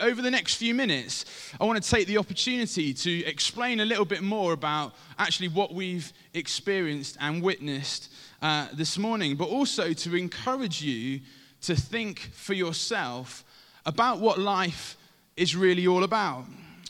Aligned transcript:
over 0.00 0.22
the 0.22 0.30
next 0.30 0.56
few 0.56 0.74
minutes, 0.74 1.24
I 1.60 1.64
want 1.64 1.82
to 1.82 1.90
take 1.90 2.06
the 2.06 2.18
opportunity 2.18 2.92
to 2.94 3.24
explain 3.24 3.80
a 3.80 3.84
little 3.84 4.04
bit 4.04 4.22
more 4.22 4.52
about 4.52 4.94
actually 5.18 5.48
what 5.48 5.74
we've 5.74 6.12
experienced 6.34 7.16
and 7.20 7.42
witnessed 7.42 8.12
uh, 8.42 8.68
this 8.72 8.98
morning, 8.98 9.36
but 9.36 9.48
also 9.48 9.92
to 9.92 10.16
encourage 10.16 10.82
you 10.82 11.20
to 11.62 11.74
think 11.74 12.20
for 12.32 12.54
yourself 12.54 13.44
about 13.86 14.20
what 14.20 14.38
life 14.38 14.96
is 15.36 15.56
really 15.56 15.86
all 15.86 16.04
about. 16.04 16.44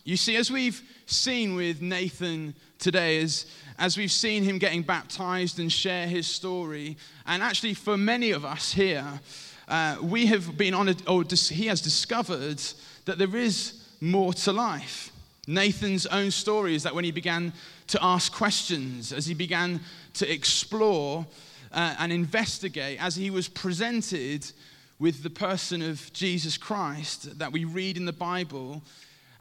You 0.05 0.17
see, 0.17 0.37
as 0.37 0.51
we've 0.51 0.83
seen 1.07 1.55
with 1.55 1.83
Nathan 1.83 2.55
today, 2.79 3.21
as, 3.23 3.47
as 3.79 3.97
we've 3.97 4.13
seen 4.13 4.43
him 4.43 4.59
getting 4.59 4.83
baptized 4.83 5.59
and 5.59 5.71
share 5.71 6.07
his 6.07 6.27
story, 6.27 6.97
and 7.27 7.43
actually 7.43 7.75
for 7.75 7.97
many 7.97 8.31
of 8.31 8.45
us 8.45 8.73
here, 8.73 9.21
uh, 9.69 9.97
we 10.01 10.27
have 10.27 10.57
been 10.57 10.73
on, 10.75 10.89
a, 10.89 10.97
or 11.07 11.25
dis- 11.25 11.51
he 11.51 11.67
has 11.67 11.81
discovered 11.81 12.61
that 13.09 13.17
there 13.17 13.37
is 13.37 13.73
more 14.03 14.35
to 14.35 14.53
life. 14.53 15.11
Nathan's 15.47 16.05
own 16.05 16.31
story 16.31 16.75
is 16.75 16.83
that 16.83 16.95
when 16.95 17.05
he 17.05 17.11
began 17.11 17.55
to 17.87 17.99
ask 18.05 18.31
questions, 18.31 19.15
as 19.15 19.25
he 19.25 19.33
began 19.33 19.81
to 20.13 20.31
explore 20.31 21.27
uh, 21.73 21.95
and 21.99 22.13
investigate, 22.13 23.03
as 23.03 23.17
he 23.17 23.31
was 23.31 23.49
presented 23.49 24.53
with 24.99 25.23
the 25.23 25.31
person 25.31 25.81
of 25.81 26.13
Jesus 26.13 26.59
Christ 26.59 27.39
that 27.39 27.51
we 27.51 27.65
read 27.65 27.97
in 27.97 28.05
the 28.05 28.13
Bible, 28.13 28.83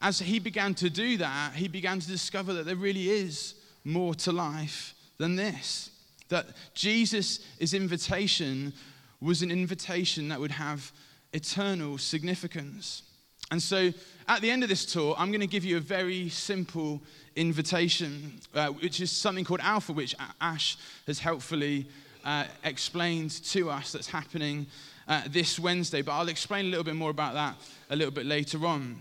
as 0.02 0.20
he 0.20 0.40
began 0.40 0.73
to 0.76 0.90
do 0.90 1.18
that, 1.18 1.54
he 1.54 1.68
began 1.68 1.99
to 1.99 2.07
discover 2.07 2.54
that 2.54 2.65
there 2.65 2.77
really 2.77 3.09
is 3.09 3.55
more 3.84 4.15
to 4.15 4.31
life 4.31 4.95
than 5.18 5.35
this. 5.35 5.90
That 6.29 6.45
Jesus' 6.73 7.41
invitation 7.73 8.71
was 9.20 9.41
an 9.41 9.52
invitation 9.52 10.29
that 10.29 10.40
would 10.40 10.52
have 10.52 10.93
eternal 11.34 11.98
significance. 11.98 13.02
And 13.51 13.61
so 13.61 13.93
at 14.27 14.41
the 14.41 14.51
end 14.51 14.63
of 14.63 14.69
this 14.69 14.85
tour, 14.85 15.15
I'm 15.17 15.31
going 15.31 15.41
to 15.41 15.47
give 15.47 15.63
you 15.63 15.77
a 15.77 15.81
very 15.81 16.29
simple 16.29 17.01
invitation, 17.35 18.39
uh, 18.54 18.67
which 18.67 18.99
is 18.99 19.12
something 19.12 19.45
called 19.45 19.62
Alpha, 19.62 19.93
which 19.93 20.15
Ash 20.41 20.77
has 21.05 21.20
helpfully 21.20 21.87
uh, 22.26 22.45
explained 22.63 23.31
to 23.45 23.70
us 23.70 23.93
that's 23.93 24.09
happening 24.09 24.67
uh, 25.07 25.21
this 25.29 25.57
Wednesday. 25.57 26.01
But 26.01 26.12
I'll 26.13 26.27
explain 26.27 26.65
a 26.65 26.70
little 26.70 26.84
bit 26.84 26.95
more 26.95 27.09
about 27.09 27.34
that 27.35 27.55
a 27.89 27.95
little 27.95 28.12
bit 28.12 28.26
later 28.26 28.65
on. 28.65 28.99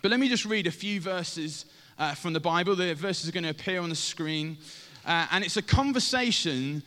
But 0.00 0.10
let 0.10 0.20
me 0.20 0.28
just 0.28 0.44
read 0.44 0.66
a 0.66 0.70
few 0.72 1.00
verses 1.00 1.64
uh, 1.98 2.14
from 2.14 2.32
the 2.32 2.40
Bible. 2.40 2.76
The 2.76 2.94
verses 2.94 3.28
are 3.28 3.32
going 3.32 3.44
to 3.44 3.50
appear 3.50 3.80
on 3.80 3.88
the 3.88 3.96
screen. 3.96 4.58
Uh, 5.04 5.26
and 5.32 5.44
it's 5.44 5.56
a 5.56 5.62
conversation 5.62 6.82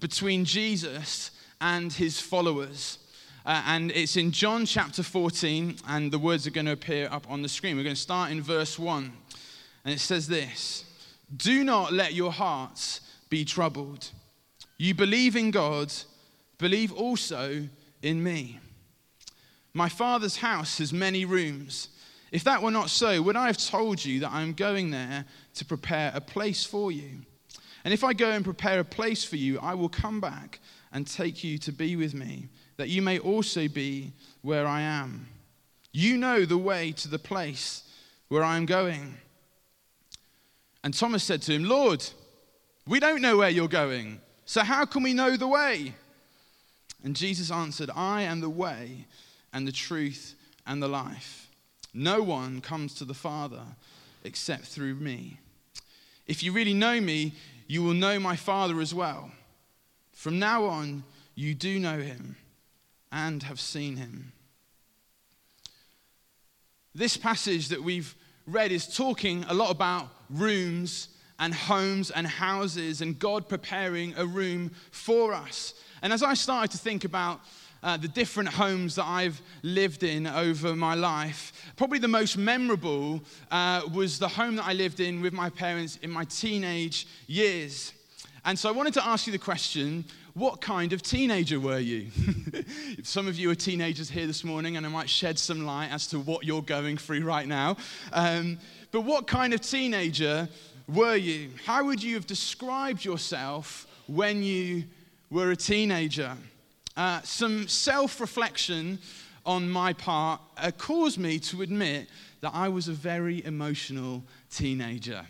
between 0.00 0.44
Jesus 0.44 1.30
and 1.60 1.92
his 1.92 2.20
followers. 2.20 2.98
Uh, 3.50 3.60
and 3.66 3.90
it's 3.90 4.16
in 4.16 4.30
John 4.30 4.64
chapter 4.64 5.02
14, 5.02 5.74
and 5.88 6.12
the 6.12 6.20
words 6.20 6.46
are 6.46 6.52
going 6.52 6.66
to 6.66 6.72
appear 6.72 7.08
up 7.10 7.28
on 7.28 7.42
the 7.42 7.48
screen. 7.48 7.76
We're 7.76 7.82
going 7.82 7.96
to 7.96 8.00
start 8.00 8.30
in 8.30 8.40
verse 8.40 8.78
1. 8.78 9.12
And 9.84 9.92
it 9.92 9.98
says 9.98 10.28
this 10.28 10.84
Do 11.36 11.64
not 11.64 11.92
let 11.92 12.14
your 12.14 12.30
hearts 12.30 13.00
be 13.28 13.44
troubled. 13.44 14.08
You 14.78 14.94
believe 14.94 15.34
in 15.34 15.50
God, 15.50 15.92
believe 16.58 16.92
also 16.92 17.66
in 18.02 18.22
me. 18.22 18.60
My 19.74 19.88
Father's 19.88 20.36
house 20.36 20.78
has 20.78 20.92
many 20.92 21.24
rooms. 21.24 21.88
If 22.30 22.44
that 22.44 22.62
were 22.62 22.70
not 22.70 22.88
so, 22.88 23.20
would 23.20 23.34
I 23.34 23.48
have 23.48 23.58
told 23.58 24.04
you 24.04 24.20
that 24.20 24.30
I 24.30 24.42
am 24.42 24.52
going 24.52 24.92
there 24.92 25.24
to 25.54 25.64
prepare 25.64 26.12
a 26.14 26.20
place 26.20 26.64
for 26.64 26.92
you? 26.92 27.22
And 27.84 27.92
if 27.92 28.04
I 28.04 28.12
go 28.12 28.30
and 28.30 28.44
prepare 28.44 28.78
a 28.78 28.84
place 28.84 29.24
for 29.24 29.34
you, 29.34 29.58
I 29.58 29.74
will 29.74 29.88
come 29.88 30.20
back 30.20 30.60
and 30.92 31.04
take 31.04 31.42
you 31.42 31.58
to 31.58 31.72
be 31.72 31.96
with 31.96 32.14
me, 32.14 32.48
that 32.80 32.88
you 32.88 33.02
may 33.02 33.18
also 33.18 33.68
be 33.68 34.10
where 34.40 34.66
I 34.66 34.80
am. 34.80 35.28
You 35.92 36.16
know 36.16 36.46
the 36.46 36.56
way 36.56 36.92
to 36.92 37.08
the 37.08 37.18
place 37.18 37.82
where 38.28 38.42
I 38.42 38.56
am 38.56 38.64
going. 38.64 39.18
And 40.82 40.94
Thomas 40.94 41.22
said 41.22 41.42
to 41.42 41.52
him, 41.52 41.64
Lord, 41.64 42.02
we 42.86 42.98
don't 42.98 43.20
know 43.20 43.36
where 43.36 43.50
you're 43.50 43.68
going, 43.68 44.18
so 44.46 44.62
how 44.62 44.86
can 44.86 45.02
we 45.02 45.12
know 45.12 45.36
the 45.36 45.46
way? 45.46 45.92
And 47.04 47.14
Jesus 47.14 47.50
answered, 47.50 47.90
I 47.94 48.22
am 48.22 48.40
the 48.40 48.48
way 48.48 49.04
and 49.52 49.68
the 49.68 49.72
truth 49.72 50.34
and 50.66 50.82
the 50.82 50.88
life. 50.88 51.50
No 51.92 52.22
one 52.22 52.62
comes 52.62 52.94
to 52.94 53.04
the 53.04 53.12
Father 53.12 53.64
except 54.24 54.64
through 54.64 54.94
me. 54.94 55.38
If 56.26 56.42
you 56.42 56.52
really 56.52 56.72
know 56.72 56.98
me, 56.98 57.34
you 57.66 57.82
will 57.82 57.92
know 57.92 58.18
my 58.18 58.36
Father 58.36 58.80
as 58.80 58.94
well. 58.94 59.30
From 60.14 60.38
now 60.38 60.64
on, 60.64 61.04
you 61.34 61.54
do 61.54 61.78
know 61.78 61.98
him 61.98 62.36
and 63.12 63.42
have 63.42 63.60
seen 63.60 63.96
him. 63.96 64.32
This 66.94 67.16
passage 67.16 67.68
that 67.68 67.82
we've 67.82 68.14
read 68.46 68.72
is 68.72 68.94
talking 68.96 69.44
a 69.44 69.54
lot 69.54 69.70
about 69.70 70.08
rooms 70.28 71.08
and 71.38 71.54
homes 71.54 72.10
and 72.10 72.26
houses 72.26 73.00
and 73.00 73.18
God 73.18 73.48
preparing 73.48 74.14
a 74.16 74.26
room 74.26 74.72
for 74.90 75.32
us. 75.32 75.74
And 76.02 76.12
as 76.12 76.22
I 76.22 76.34
started 76.34 76.70
to 76.72 76.78
think 76.78 77.04
about 77.04 77.40
uh, 77.82 77.96
the 77.96 78.08
different 78.08 78.48
homes 78.48 78.94
that 78.96 79.06
I've 79.06 79.40
lived 79.62 80.02
in 80.02 80.26
over 80.26 80.76
my 80.76 80.94
life. 80.94 81.72
Probably 81.76 81.98
the 81.98 82.08
most 82.08 82.36
memorable 82.36 83.22
uh, 83.50 83.82
was 83.92 84.18
the 84.18 84.28
home 84.28 84.56
that 84.56 84.66
I 84.66 84.74
lived 84.74 85.00
in 85.00 85.22
with 85.22 85.32
my 85.32 85.48
parents 85.48 85.98
in 86.02 86.10
my 86.10 86.24
teenage 86.24 87.06
years. 87.26 87.92
And 88.44 88.58
so 88.58 88.68
I 88.68 88.72
wanted 88.72 88.94
to 88.94 89.06
ask 89.06 89.26
you 89.26 89.32
the 89.32 89.38
question 89.38 90.04
what 90.34 90.60
kind 90.60 90.92
of 90.92 91.02
teenager 91.02 91.58
were 91.58 91.78
you? 91.78 92.08
some 93.02 93.26
of 93.26 93.38
you 93.38 93.50
are 93.50 93.54
teenagers 93.54 94.08
here 94.08 94.26
this 94.26 94.44
morning, 94.44 94.76
and 94.76 94.86
I 94.86 94.88
might 94.88 95.08
shed 95.08 95.38
some 95.38 95.64
light 95.64 95.90
as 95.90 96.06
to 96.08 96.20
what 96.20 96.44
you're 96.44 96.62
going 96.62 96.96
through 96.96 97.24
right 97.24 97.48
now. 97.48 97.76
Um, 98.12 98.58
but 98.92 99.02
what 99.02 99.26
kind 99.26 99.52
of 99.52 99.60
teenager 99.60 100.48
were 100.88 101.16
you? 101.16 101.50
How 101.64 101.84
would 101.84 102.02
you 102.02 102.14
have 102.14 102.26
described 102.26 103.04
yourself 103.04 103.86
when 104.06 104.42
you 104.42 104.84
were 105.30 105.50
a 105.50 105.56
teenager? 105.56 106.36
Uh, 106.96 107.20
some 107.22 107.66
self 107.66 108.20
reflection 108.20 108.98
on 109.46 109.68
my 109.68 109.92
part 109.92 110.40
uh, 110.58 110.70
caused 110.76 111.18
me 111.18 111.38
to 111.38 111.62
admit 111.62 112.08
that 112.40 112.52
I 112.54 112.68
was 112.68 112.88
a 112.88 112.92
very 112.92 113.44
emotional 113.44 114.22
teenager. 114.50 115.24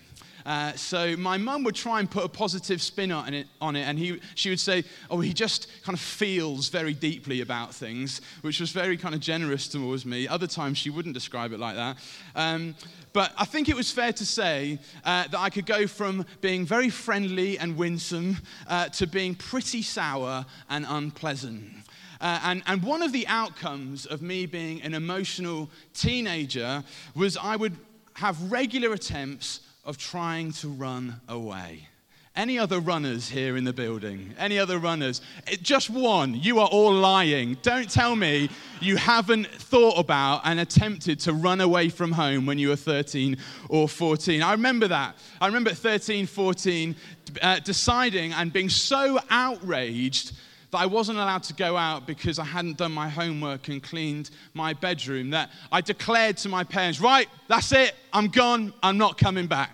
Uh, 0.47 0.73
so 0.73 1.17
my 1.17 1.37
mum 1.37 1.65
would 1.65 1.75
try 1.75 2.01
and 2.01 2.11
put 2.11 2.25
a 2.25 2.29
positive 2.29 2.81
spin 2.81 3.13
on 3.13 3.35
it, 3.35 3.47
on 3.61 3.77
it, 3.77 3.83
and 3.83 3.99
he, 3.99 4.21
she 4.35 4.51
would 4.51 4.61
say, 4.61 4.85
"Oh, 5.11 5.21
he 5.21 5.33
just 5.33 5.69
kind 5.83 5.95
of 5.95 6.01
feels 6.01 6.69
very 6.69 6.95
deeply 6.95 7.41
about 7.41 7.75
things," 7.75 8.21
which 8.43 8.61
was 8.61 8.71
very 8.71 8.97
kind 8.97 9.15
of 9.15 9.21
generous 9.21 9.69
towards 9.69 10.05
me. 10.05 10.29
Other 10.29 10.47
times 10.47 10.79
she 10.79 10.91
wouldn't 10.91 11.15
describe 11.15 11.53
it 11.53 11.61
like 11.61 11.77
that. 11.77 11.97
Um, 12.35 12.75
but 13.13 13.33
I 13.37 13.45
think 13.45 13.69
it 13.69 13.75
was 13.75 13.91
fair 13.91 14.13
to 14.13 14.25
say 14.25 14.79
uh, 15.05 15.27
that 15.29 15.39
I 15.39 15.51
could 15.51 15.67
go 15.67 15.87
from 15.87 16.25
being 16.41 16.65
very 16.65 16.91
friendly 16.91 17.59
and 17.59 17.77
winsome 17.77 18.37
uh, 18.69 18.89
to 18.91 19.07
being 19.07 19.35
pretty 19.35 19.83
sour 19.83 20.47
and 20.69 20.87
unpleasant. 20.89 21.73
Uh, 22.21 22.39
and, 22.45 22.63
and 22.67 22.83
one 22.83 23.03
of 23.03 23.13
the 23.13 23.27
outcomes 23.29 24.07
of 24.07 24.21
me 24.21 24.47
being 24.47 24.83
an 24.83 24.95
emotional 24.95 25.71
teenager 25.95 26.85
was 27.15 27.37
I 27.37 27.57
would 27.57 27.77
have 28.15 28.53
regular 28.53 28.93
attempts 28.93 29.61
of 29.85 29.99
trying 29.99 30.53
to 30.53 30.69
run 30.69 31.21
away. 31.29 31.89
Any 32.37 32.61
other 32.61 32.79
runners 32.79 33.29
here 33.29 33.57
in 33.57 33.65
the 33.65 33.73
building? 33.73 34.35
Any 34.39 34.59
other 34.59 34.79
runners? 34.79 35.21
It, 35.51 35.63
just 35.63 35.91
one. 35.91 36.35
You 36.35 36.61
are 36.61 36.69
all 36.69 36.93
lying. 36.93 37.59
Don't 37.63 37.91
tell 37.91 38.15
me 38.15 38.49
you 38.81 38.97
haven't 38.97 39.49
thought 39.49 39.99
about 39.99 40.43
and 40.45 40.61
attempted 40.61 41.19
to 41.21 41.33
run 41.33 41.61
away 41.61 41.89
from 41.89 42.13
home 42.13 42.47
when 42.47 42.57
you 42.57 42.69
were 42.69 42.77
13 42.77 43.37
or 43.69 43.89
14. 43.89 44.43
I 44.43 44.53
remember 44.53 44.87
that. 44.89 45.17
I 45.41 45.49
remember 45.49 45.71
at 45.71 45.79
13, 45.79 46.27
14, 46.27 46.95
uh, 47.43 47.59
deciding 47.59 48.33
and 48.33 48.53
being 48.53 48.69
so 48.69 49.19
outraged 49.29 50.33
that 50.71 50.79
I 50.79 50.87
wasn't 50.87 51.19
allowed 51.19 51.43
to 51.45 51.55
go 51.55 51.77
out 51.77 52.07
because 52.07 52.39
I 52.39 52.45
hadn't 52.45 52.77
done 52.77 52.93
my 52.93 53.09
homework 53.09 53.67
and 53.69 53.83
cleaned 53.83 54.31
my 54.55 54.73
bedroom, 54.73 55.31
that 55.31 55.51
I 55.73 55.81
declared 55.81 56.37
to 56.39 56.49
my 56.49 56.63
parents, 56.63 57.01
right, 57.01 57.29
that's 57.49 57.73
it, 57.73 57.97
I'm 58.13 58.29
gone, 58.29 58.73
I'm 58.85 58.99
not 58.99 59.19
coming 59.19 59.49
back. 59.49 59.73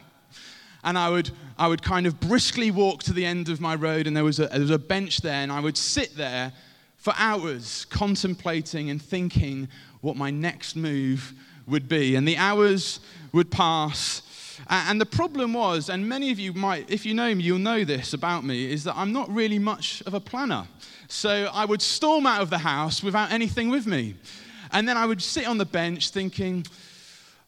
And 0.87 0.97
I 0.97 1.11
would, 1.11 1.31
I 1.59 1.67
would 1.67 1.83
kind 1.83 2.07
of 2.07 2.19
briskly 2.21 2.71
walk 2.71 3.03
to 3.03 3.13
the 3.13 3.27
end 3.27 3.49
of 3.49 3.61
my 3.61 3.75
road, 3.75 4.07
and 4.07 4.17
there 4.17 4.25
was, 4.25 4.39
a, 4.39 4.47
there 4.47 4.61
was 4.61 4.71
a 4.71 4.79
bench 4.79 5.21
there, 5.21 5.43
and 5.43 5.51
I 5.51 5.61
would 5.61 5.77
sit 5.77 6.17
there 6.17 6.53
for 6.97 7.13
hours 7.19 7.85
contemplating 7.87 8.89
and 8.89 9.03
thinking 9.03 9.69
what 10.01 10.17
my 10.17 10.31
next 10.31 10.77
move 10.77 11.35
would 11.67 11.89
be. 11.89 12.15
And 12.15 12.27
the 12.27 12.37
hours 12.37 13.01
would 13.33 13.51
pass. 13.51 14.23
And 14.69 15.01
the 15.01 15.07
problem 15.07 15.53
was, 15.53 15.91
and 15.91 16.09
many 16.09 16.31
of 16.31 16.39
you 16.39 16.53
might, 16.53 16.89
if 16.89 17.05
you 17.05 17.15
know 17.15 17.35
me, 17.35 17.43
you'll 17.43 17.59
know 17.59 17.85
this 17.85 18.15
about 18.15 18.45
me, 18.45 18.73
is 18.73 18.85
that 18.85 18.97
I'm 18.97 19.13
not 19.13 19.29
really 19.29 19.59
much 19.59 20.03
of 20.07 20.15
a 20.15 20.21
planner. 20.21 20.67
So 21.09 21.51
I 21.53 21.65
would 21.65 21.83
storm 21.83 22.27
out 22.27 22.43
of 22.43 22.51
the 22.51 22.59
house 22.59 23.03
without 23.03 23.33
anything 23.33 23.71
with 23.71 23.87
me. 23.87 24.15
And 24.73 24.89
then 24.89 24.97
I 24.97 25.05
would 25.05 25.21
sit 25.21 25.47
on 25.47 25.59
the 25.59 25.67
bench 25.67 26.11
thinking, 26.11 26.65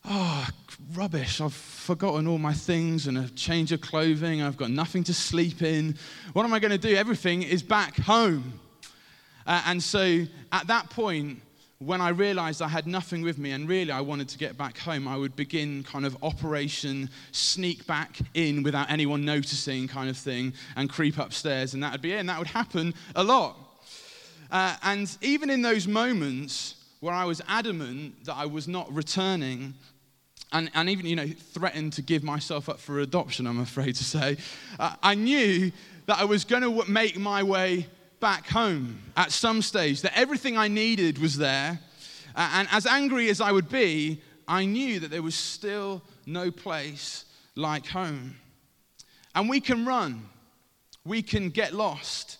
oh, 0.04 0.48
rubbish, 0.94 1.40
I've 1.40 1.52
forgotten 1.52 2.26
all 2.26 2.38
my 2.38 2.52
things 2.52 3.06
and 3.06 3.18
a 3.18 3.28
change 3.30 3.72
of 3.72 3.80
clothing, 3.80 4.42
I've 4.42 4.56
got 4.56 4.70
nothing 4.70 5.04
to 5.04 5.14
sleep 5.14 5.62
in. 5.62 5.96
What 6.32 6.44
am 6.44 6.54
I 6.54 6.58
going 6.58 6.70
to 6.70 6.78
do? 6.78 6.94
Everything 6.94 7.42
is 7.42 7.62
back 7.62 7.96
home. 7.96 8.60
Uh, 9.46 9.62
and 9.66 9.82
so 9.82 10.24
at 10.52 10.66
that 10.66 10.90
point 10.90 11.40
when 11.80 12.00
I 12.00 12.08
realized 12.08 12.60
I 12.60 12.68
had 12.68 12.88
nothing 12.88 13.22
with 13.22 13.38
me 13.38 13.52
and 13.52 13.68
really 13.68 13.92
I 13.92 14.00
wanted 14.00 14.28
to 14.30 14.38
get 14.38 14.58
back 14.58 14.78
home, 14.78 15.06
I 15.06 15.16
would 15.16 15.36
begin 15.36 15.84
kind 15.84 16.04
of 16.04 16.16
operation 16.22 17.08
sneak 17.30 17.86
back 17.86 18.18
in 18.34 18.64
without 18.64 18.90
anyone 18.90 19.24
noticing 19.24 19.86
kind 19.86 20.10
of 20.10 20.16
thing 20.16 20.54
and 20.74 20.90
creep 20.90 21.18
upstairs, 21.18 21.74
and 21.74 21.82
that 21.84 21.92
would 21.92 22.02
be 22.02 22.12
it. 22.12 22.16
And 22.18 22.28
that 22.28 22.38
would 22.38 22.48
happen 22.48 22.94
a 23.14 23.22
lot. 23.22 23.56
Uh, 24.50 24.74
and 24.82 25.16
even 25.20 25.50
in 25.50 25.62
those 25.62 25.86
moments 25.86 26.74
where 27.00 27.14
I 27.14 27.24
was 27.24 27.40
adamant 27.46 28.24
that 28.24 28.34
I 28.34 28.46
was 28.46 28.66
not 28.66 28.92
returning, 28.92 29.74
and, 30.52 30.70
and 30.74 30.88
even, 30.88 31.06
you 31.06 31.16
know, 31.16 31.26
threatened 31.26 31.92
to 31.94 32.02
give 32.02 32.22
myself 32.22 32.68
up 32.68 32.80
for 32.80 33.00
adoption, 33.00 33.46
I'm 33.46 33.60
afraid 33.60 33.94
to 33.96 34.04
say, 34.04 34.38
uh, 34.80 34.94
I 35.02 35.14
knew 35.14 35.70
that 36.06 36.18
I 36.18 36.24
was 36.24 36.44
going 36.44 36.62
to 36.62 36.90
make 36.90 37.18
my 37.18 37.42
way 37.42 37.86
back 38.18 38.48
home 38.48 38.98
at 39.16 39.30
some 39.30 39.60
stage, 39.60 40.02
that 40.02 40.16
everything 40.18 40.56
I 40.56 40.68
needed 40.68 41.18
was 41.18 41.36
there. 41.36 41.78
And 42.34 42.66
as 42.72 42.86
angry 42.86 43.28
as 43.28 43.40
I 43.40 43.52
would 43.52 43.68
be, 43.68 44.22
I 44.46 44.64
knew 44.64 45.00
that 45.00 45.10
there 45.10 45.22
was 45.22 45.34
still 45.34 46.02
no 46.24 46.50
place 46.50 47.26
like 47.54 47.86
home. 47.86 48.36
And 49.34 49.48
we 49.48 49.60
can 49.60 49.84
run, 49.84 50.22
we 51.04 51.20
can 51.22 51.50
get 51.50 51.74
lost, 51.74 52.38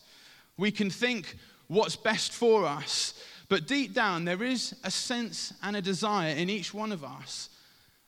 we 0.57 0.71
can 0.71 0.89
think 0.89 1.37
what's 1.67 1.95
best 1.95 2.33
for 2.33 2.65
us. 2.65 3.15
But 3.49 3.67
deep 3.67 3.93
down, 3.93 4.25
there 4.25 4.43
is 4.43 4.75
a 4.83 4.91
sense 4.91 5.53
and 5.63 5.77
a 5.77 5.83
desire 5.83 6.35
in 6.35 6.49
each 6.49 6.73
one 6.73 6.91
of 6.91 7.05
us 7.05 7.51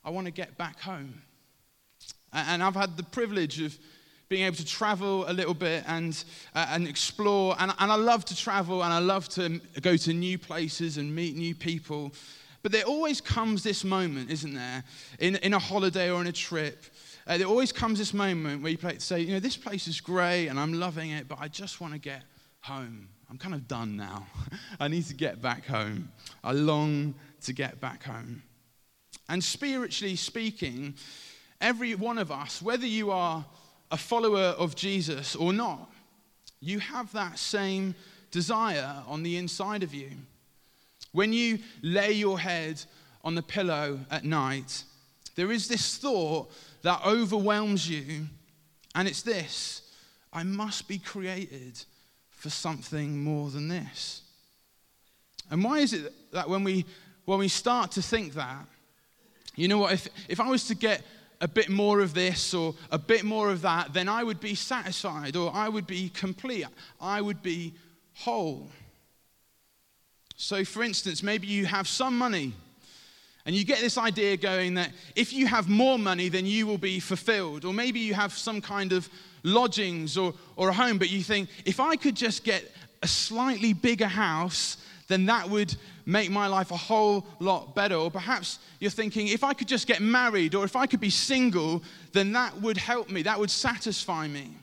I 0.05 0.11
want 0.11 0.27
to 0.27 0.31
get 0.31 0.57
back 0.57 0.81
home. 0.81 1.23
And 2.33 2.63
I've 2.63 2.77
had 2.77 2.97
the 2.97 3.03
privilege 3.03 3.61
of 3.61 3.77
being 4.29 4.45
able 4.45 4.57
to 4.57 4.65
travel 4.65 5.29
a 5.29 5.33
little 5.33 5.55
bit 5.55 5.83
and, 5.89 6.25
uh, 6.55 6.67
and 6.71 6.87
explore. 6.87 7.57
And, 7.59 7.73
and 7.79 7.91
I 7.91 7.97
love 7.97 8.25
to 8.27 8.37
travel 8.37 8.85
and 8.85 8.93
I 8.93 9.01
love 9.01 9.29
to 9.31 9.61
go 9.83 9.97
to 9.97 10.15
new 10.15 10.39
places 10.39 10.99
and 10.99 11.13
meet 11.13 11.37
new 11.37 11.55
people. 11.55 12.13
But 12.63 12.71
there 12.71 12.85
always 12.85 13.21
comes 13.21 13.65
this 13.65 13.85
moment, 13.85 14.31
isn't 14.31 14.55
there, 14.55 14.85
in, 15.19 15.37
in 15.37 15.55
a 15.55 15.59
holiday 15.59 16.11
or 16.11 16.21
in 16.21 16.29
a 16.29 16.33
trip. 16.33 16.85
Uh, 17.27 17.39
there 17.39 17.49
always 17.49 17.73
comes 17.73 17.99
this 17.99 18.15
moment 18.15 18.63
where 18.63 18.71
you 18.71 18.79
say, 18.99 19.21
you 19.21 19.33
know, 19.33 19.41
this 19.41 19.57
place 19.57 19.89
is 19.89 20.01
great 20.01 20.47
and 20.47 20.61
I'm 20.61 20.75
loving 20.75 21.11
it, 21.11 21.27
but 21.27 21.39
I 21.41 21.49
just 21.49 21.81
want 21.81 21.95
to 21.95 21.99
get 21.99 22.23
home. 22.61 23.09
I'm 23.29 23.39
kind 23.39 23.55
of 23.55 23.67
done 23.67 23.97
now. 23.97 24.27
I 24.81 24.87
need 24.89 25.07
to 25.07 25.15
get 25.15 25.43
back 25.43 25.67
home. 25.67 26.11
I 26.45 26.53
long 26.53 27.15
to 27.43 27.53
get 27.53 27.81
back 27.81 28.05
home. 28.05 28.43
And 29.31 29.43
spiritually 29.43 30.17
speaking, 30.17 30.95
every 31.61 31.95
one 31.95 32.19
of 32.19 32.33
us, 32.33 32.61
whether 32.61 32.87
you 32.87 33.13
are 33.13 33.45
a 33.93 33.97
follower 33.97 34.57
of 34.59 34.75
Jesus 34.75 35.37
or 35.37 35.53
not, 35.53 35.89
you 36.61 36.81
have 36.81 37.13
that 37.13 37.39
same 37.39 37.95
desire 38.33 39.05
on 39.07 39.23
the 39.23 39.37
inside 39.37 39.85
of 39.85 39.95
you. 39.95 40.11
When 41.13 41.33
you 41.33 41.61
lay 41.81 42.11
your 42.11 42.41
head 42.41 42.83
on 43.23 43.37
the 43.37 43.43
pillow 43.43 44.01
at 44.11 44.25
night, 44.25 44.83
there 45.37 45.53
is 45.53 45.69
this 45.69 45.97
thought 45.97 46.51
that 46.83 47.01
overwhelms 47.07 47.89
you, 47.89 48.27
and 48.97 49.07
it's 49.07 49.23
this 49.23 49.83
I 50.33 50.43
must 50.43 50.89
be 50.89 50.99
created 50.99 51.81
for 52.31 52.51
something 52.51 53.23
more 53.23 53.51
than 53.51 53.69
this. 53.69 54.23
And 55.53 55.63
why 55.63 55.79
is 55.79 55.93
it 55.93 56.13
that 56.33 56.49
when 56.49 56.65
we, 56.65 56.85
when 57.27 57.39
we 57.39 57.49
start 57.49 57.93
to 57.93 58.03
think 58.03 58.35
that, 58.35 58.67
you 59.61 59.69
know 59.69 59.79
what, 59.79 59.93
if, 59.93 60.09
if 60.29 60.41
I 60.41 60.49
was 60.49 60.67
to 60.69 60.75
get 60.75 61.03
a 61.43 61.49
bit 61.49 61.69
more 61.69 62.01
of 62.01 62.15
this 62.15 62.55
or 62.55 62.75
a 62.91 62.99
bit 62.99 63.25
more 63.25 63.51
of 63.51 63.63
that, 63.63 63.93
then 63.93 64.09
I 64.09 64.25
would 64.25 64.41
be 64.41 64.55
satisfied 64.55 65.37
or 65.37 65.53
I 65.55 65.69
would 65.69 65.87
be 65.87 66.09
complete. 66.09 66.67
I 67.01 67.21
would 67.21 67.43
be 67.43 67.75
whole. 68.15 68.69
So, 70.37 70.65
for 70.65 70.83
instance, 70.83 71.23
maybe 71.23 71.47
you 71.47 71.67
have 71.67 71.87
some 71.87 72.17
money 72.17 72.55
and 73.45 73.55
you 73.55 73.65
get 73.65 73.81
this 73.81 73.99
idea 73.99 74.37
going 74.39 74.75
that 74.75 74.93
if 75.15 75.33
you 75.33 75.47
have 75.47 75.69
more 75.69 75.99
money, 75.99 76.29
then 76.29 76.47
you 76.47 76.67
will 76.67 76.79
be 76.79 77.01
fulfilled. 77.01 77.65
Or 77.65 77.75
maybe 77.75 78.01
you 78.01 78.15
have 78.15 78.33
some 78.33 78.61
kind 78.61 78.93
of 78.93 79.09
lodgings 79.43 80.17
or, 80.17 80.35
or 80.57 80.71
a 80.71 80.73
home, 80.73 80.99
but 80.99 81.11
you 81.11 81.23
think, 81.23 81.49
if 81.65 81.81
I 81.81 81.97
could 81.97 82.15
just 82.15 82.45
get 82.45 82.65
a 83.03 83.09
slightly 83.09 83.73
bigger 83.73 84.07
house, 84.07 84.77
then 85.11 85.27
that 85.27 85.51
would 85.51 85.75
make 86.07 86.31
my 86.31 86.47
life 86.47 86.71
a 86.71 86.77
whole 86.77 87.27
lot 87.41 87.75
better. 87.75 87.97
Or 87.97 88.11
perhaps 88.11 88.59
you're 88.79 88.91
thinking, 88.91 89.27
if 89.27 89.45
I 89.45 89.53
could 89.53 89.69
just 89.69 89.87
get 89.87 90.01
married 90.01 90.55
or 90.55 90.65
if 90.65 90.77
I 90.77 90.87
could 90.87 91.01
be 91.01 91.11
single, 91.11 91.83
then 92.13 92.33
that 92.33 92.61
would 92.61 92.77
help 92.77 93.11
me, 93.11 93.23
that 93.23 93.39
would 93.39 93.51
satisfy 93.51 94.29
me. 94.29 94.57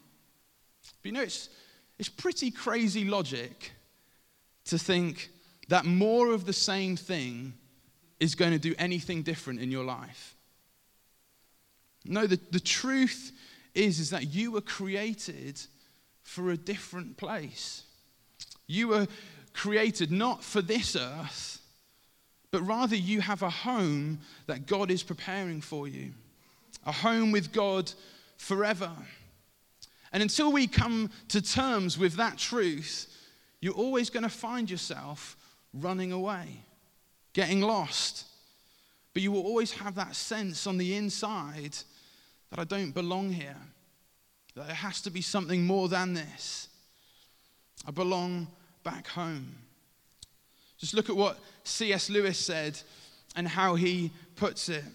But 1.01 1.05
you 1.05 1.11
know, 1.11 1.21
it's, 1.21 1.49
it's 1.99 2.09
pretty 2.09 2.49
crazy 2.49 3.05
logic 3.05 3.71
to 4.65 4.79
think 4.79 5.29
that 5.67 5.85
more 5.85 6.33
of 6.33 6.45
the 6.45 6.53
same 6.53 6.95
thing 6.95 7.53
is 8.19 8.33
going 8.33 8.51
to 8.51 8.59
do 8.59 8.73
anything 8.79 9.21
different 9.21 9.59
in 9.59 9.69
your 9.69 9.83
life. 9.83 10.35
No, 12.05 12.25
the, 12.25 12.39
the 12.51 12.59
truth 12.59 13.33
is, 13.75 13.99
is 13.99 14.09
that 14.11 14.33
you 14.33 14.51
were 14.51 14.61
created 14.61 15.61
for 16.23 16.51
a 16.51 16.57
different 16.57 17.17
place. 17.17 17.83
You 18.65 18.89
were 18.89 19.07
created 19.57 20.11
not 20.11 20.43
for 20.43 20.61
this 20.61 20.95
earth, 20.95 21.59
but 22.51 22.61
rather 22.61 22.95
you 22.95 23.19
have 23.19 23.41
a 23.41 23.49
home 23.49 24.19
that 24.45 24.67
God 24.67 24.91
is 24.91 25.03
preparing 25.03 25.61
for 25.61 25.87
you, 25.87 26.13
a 26.85 26.91
home 26.91 27.31
with 27.31 27.51
God 27.51 27.91
forever. 28.37 28.91
And 30.13 30.21
until 30.21 30.51
we 30.51 30.67
come 30.67 31.09
to 31.29 31.41
terms 31.41 31.97
with 31.97 32.13
that 32.13 32.37
truth, 32.37 33.13
you're 33.59 33.73
always 33.73 34.11
going 34.11 34.23
to 34.23 34.29
find 34.29 34.69
yourself 34.69 35.35
running 35.73 36.11
away, 36.11 36.47
getting 37.33 37.61
lost. 37.61 38.25
But 39.13 39.23
you 39.23 39.31
will 39.31 39.43
always 39.43 39.71
have 39.71 39.95
that 39.95 40.15
sense 40.15 40.67
on 40.67 40.77
the 40.77 40.95
inside 40.95 41.75
that 42.51 42.59
I 42.59 42.63
don't 42.63 42.91
belong 42.91 43.31
here, 43.31 43.57
that 44.53 44.67
there 44.67 44.75
has 44.75 45.01
to 45.01 45.09
be 45.09 45.21
something 45.21 45.65
more 45.65 45.89
than 45.89 46.13
this. 46.13 46.69
I 47.87 47.91
belong 47.91 48.47
back 48.87 49.07
home. 49.07 49.53
Just 50.77 50.93
look 50.93 51.09
at 51.09 51.15
what 51.17 51.37
C.S. 51.65 52.09
Lewis 52.09 52.39
said 52.39 52.79
and 53.35 53.45
how 53.45 53.75
he 53.75 54.11
puts 54.37 54.69
it. 54.69 54.85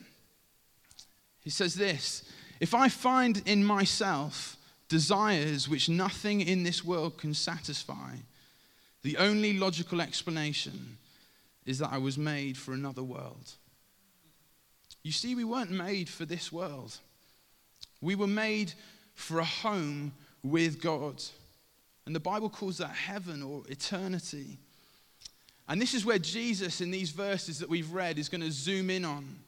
He 1.42 1.50
says 1.50 1.74
this 1.74 2.22
If 2.58 2.72
I 2.72 2.88
find 2.88 3.42
in 3.44 3.62
myself 3.62 4.56
desires 4.88 5.68
which 5.68 5.90
nothing 5.90 6.40
in 6.40 6.62
this 6.62 6.82
world 6.82 7.18
can 7.18 7.34
satisfy, 7.34 8.14
the 9.02 9.18
only 9.18 9.58
logical 9.58 10.00
explanation 10.00 10.96
is 11.66 11.78
that 11.80 11.92
I 11.92 11.98
was 11.98 12.16
made 12.16 12.56
for 12.56 12.72
another 12.72 13.02
world. 13.02 13.52
You 15.02 15.12
see, 15.12 15.34
we 15.34 15.44
weren't 15.44 15.70
made 15.70 16.08
for 16.08 16.24
this 16.24 16.50
world. 16.50 16.96
We 18.00 18.14
were 18.14 18.26
made 18.26 18.72
for 19.14 19.38
a 19.40 19.44
home 19.44 20.12
with 20.42 20.80
God. 20.80 21.22
And 22.06 22.14
the 22.14 22.20
Bible 22.20 22.50
calls 22.50 22.78
that 22.78 22.90
heaven 22.90 23.42
or 23.42 23.62
eternity. 23.68 24.58
And 25.68 25.80
this 25.80 25.94
is 25.94 26.04
where 26.04 26.18
Jesus, 26.18 26.80
in 26.80 26.90
these 26.90 27.10
verses 27.10 27.58
that 27.60 27.68
we've 27.68 27.92
read, 27.92 28.18
is 28.18 28.28
going 28.28 28.40
to 28.40 28.50
zoom 28.50 28.90
in 28.90 29.04
on. 29.04 29.38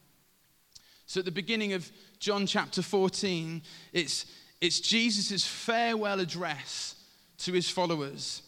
So 1.05 1.19
at 1.19 1.25
the 1.25 1.31
beginning 1.31 1.73
of 1.73 1.91
John 2.19 2.47
chapter 2.47 2.81
14, 2.81 3.61
it's, 3.93 4.25
it's 4.61 4.79
Jesus' 4.79 5.45
farewell 5.45 6.19
address 6.19 6.95
to 7.39 7.53
his 7.53 7.69
followers. 7.69 8.41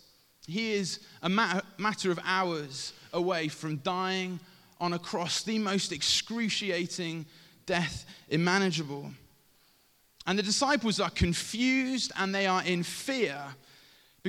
He 0.47 0.73
is 0.73 1.01
a 1.21 1.29
matter 1.29 2.09
of 2.09 2.19
hours 2.23 2.93
away 3.13 3.49
from 3.49 3.77
dying 3.77 4.39
on 4.79 4.93
a 4.93 4.99
cross, 4.99 5.43
the 5.43 5.59
most 5.59 5.91
excruciating 5.91 7.25
death 7.65 8.05
imaginable. 8.29 9.11
And 10.25 10.39
the 10.39 10.43
disciples 10.43 10.99
are 10.99 11.09
confused 11.09 12.11
and 12.17 12.33
they 12.33 12.47
are 12.47 12.63
in 12.63 12.83
fear 12.83 13.37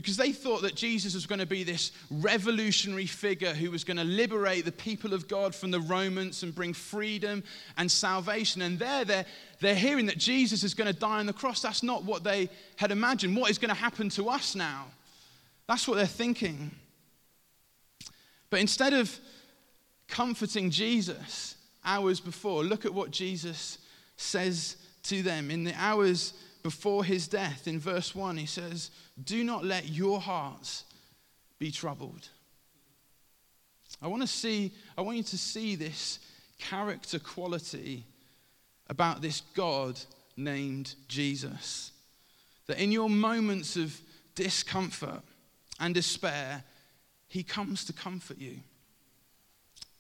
because 0.01 0.17
they 0.17 0.31
thought 0.31 0.63
that 0.63 0.77
Jesus 0.77 1.13
was 1.13 1.27
going 1.27 1.41
to 1.41 1.47
be 1.47 1.65
this 1.65 1.91
revolutionary 2.09 3.07
figure 3.07 3.53
who 3.53 3.69
was 3.69 3.83
going 3.83 3.97
to 3.97 4.05
liberate 4.05 4.65
the 4.65 4.71
people 4.71 5.13
of 5.13 5.27
God 5.27 5.53
from 5.53 5.73
the 5.73 5.81
Romans 5.81 6.45
and 6.45 6.55
bring 6.55 6.73
freedom 6.73 7.43
and 7.77 7.91
salvation. 7.91 8.63
And 8.63 8.79
there, 8.79 9.05
they're, 9.05 9.25
they're 9.59 9.75
hearing 9.75 10.07
that 10.07 10.17
Jesus 10.17 10.63
is 10.63 10.73
going 10.73 10.87
to 10.87 10.97
die 10.97 11.19
on 11.19 11.27
the 11.27 11.33
cross. 11.33 11.61
That's 11.61 11.83
not 11.83 12.05
what 12.05 12.23
they 12.23 12.49
had 12.77 12.93
imagined. 12.93 13.37
What 13.37 13.51
is 13.51 13.59
going 13.59 13.71
to 13.71 13.75
happen 13.75 14.09
to 14.11 14.29
us 14.29 14.55
now? 14.55 14.85
That's 15.67 15.89
what 15.89 15.97
they're 15.97 16.07
thinking. 16.07 16.71
But 18.51 18.61
instead 18.61 18.93
of 18.93 19.19
comforting 20.07 20.71
Jesus 20.71 21.57
hours 21.85 22.21
before, 22.21 22.63
look 22.63 22.85
at 22.85 22.95
what 22.95 23.11
Jesus 23.11 23.79
says 24.17 24.77
to 25.03 25.23
them 25.23 25.51
in 25.51 25.65
the 25.65 25.75
hours 25.77 26.35
before 26.69 27.03
his 27.03 27.29
death, 27.29 27.67
in 27.67 27.81
verse 27.81 28.15
1, 28.15 28.37
he 28.37 28.45
says, 28.45 28.91
Do 29.25 29.43
not 29.43 29.65
let 29.65 29.89
your 29.89 30.21
hearts 30.21 30.85
be 31.59 31.71
troubled. 31.71 32.29
I 34.03 34.07
want 34.07 34.21
to 34.21 34.29
see, 34.29 34.73
I 34.95 35.01
want 35.01 35.17
you 35.17 35.23
to 35.23 35.39
see 35.39 35.77
this 35.77 36.19
character 36.59 37.19
quality 37.19 38.05
about 38.91 39.23
this 39.23 39.41
God 39.55 39.99
named 40.37 40.95
Jesus. 41.09 41.93
That 42.67 42.79
in 42.79 42.93
your 42.93 43.09
moments 43.09 43.77
of 43.77 43.99
discomfort 44.35 45.23
and 45.81 45.95
despair, 45.95 46.65
he 47.29 47.45
comes 47.45 47.87
to 47.87 47.95
comfort 47.95 48.37
you. 48.37 48.59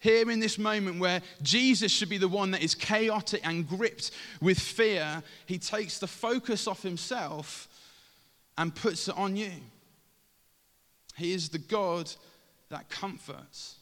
Here 0.01 0.31
in 0.31 0.39
this 0.39 0.59
moment 0.59 1.01
where 1.01 1.23
Jesus 1.43 1.91
should 1.91 2.09
be 2.09 2.19
the 2.19 2.29
one 2.29 2.53
that 2.53 2.63
is 2.63 2.75
chaotic 2.75 3.41
and 3.45 3.69
gripped 3.69 4.13
with 4.41 4.59
fear, 4.59 5.23
he 5.47 5.59
takes 5.59 5.99
the 5.99 6.07
focus 6.07 6.69
off 6.69 6.83
himself 6.83 7.69
and 8.57 8.75
puts 8.75 9.09
it 9.09 9.17
on 9.17 9.37
you. 9.37 9.53
He 11.17 11.33
is 11.33 11.49
the 11.49 11.59
God 11.59 12.11
that 12.69 12.89
comforts. 12.89 13.77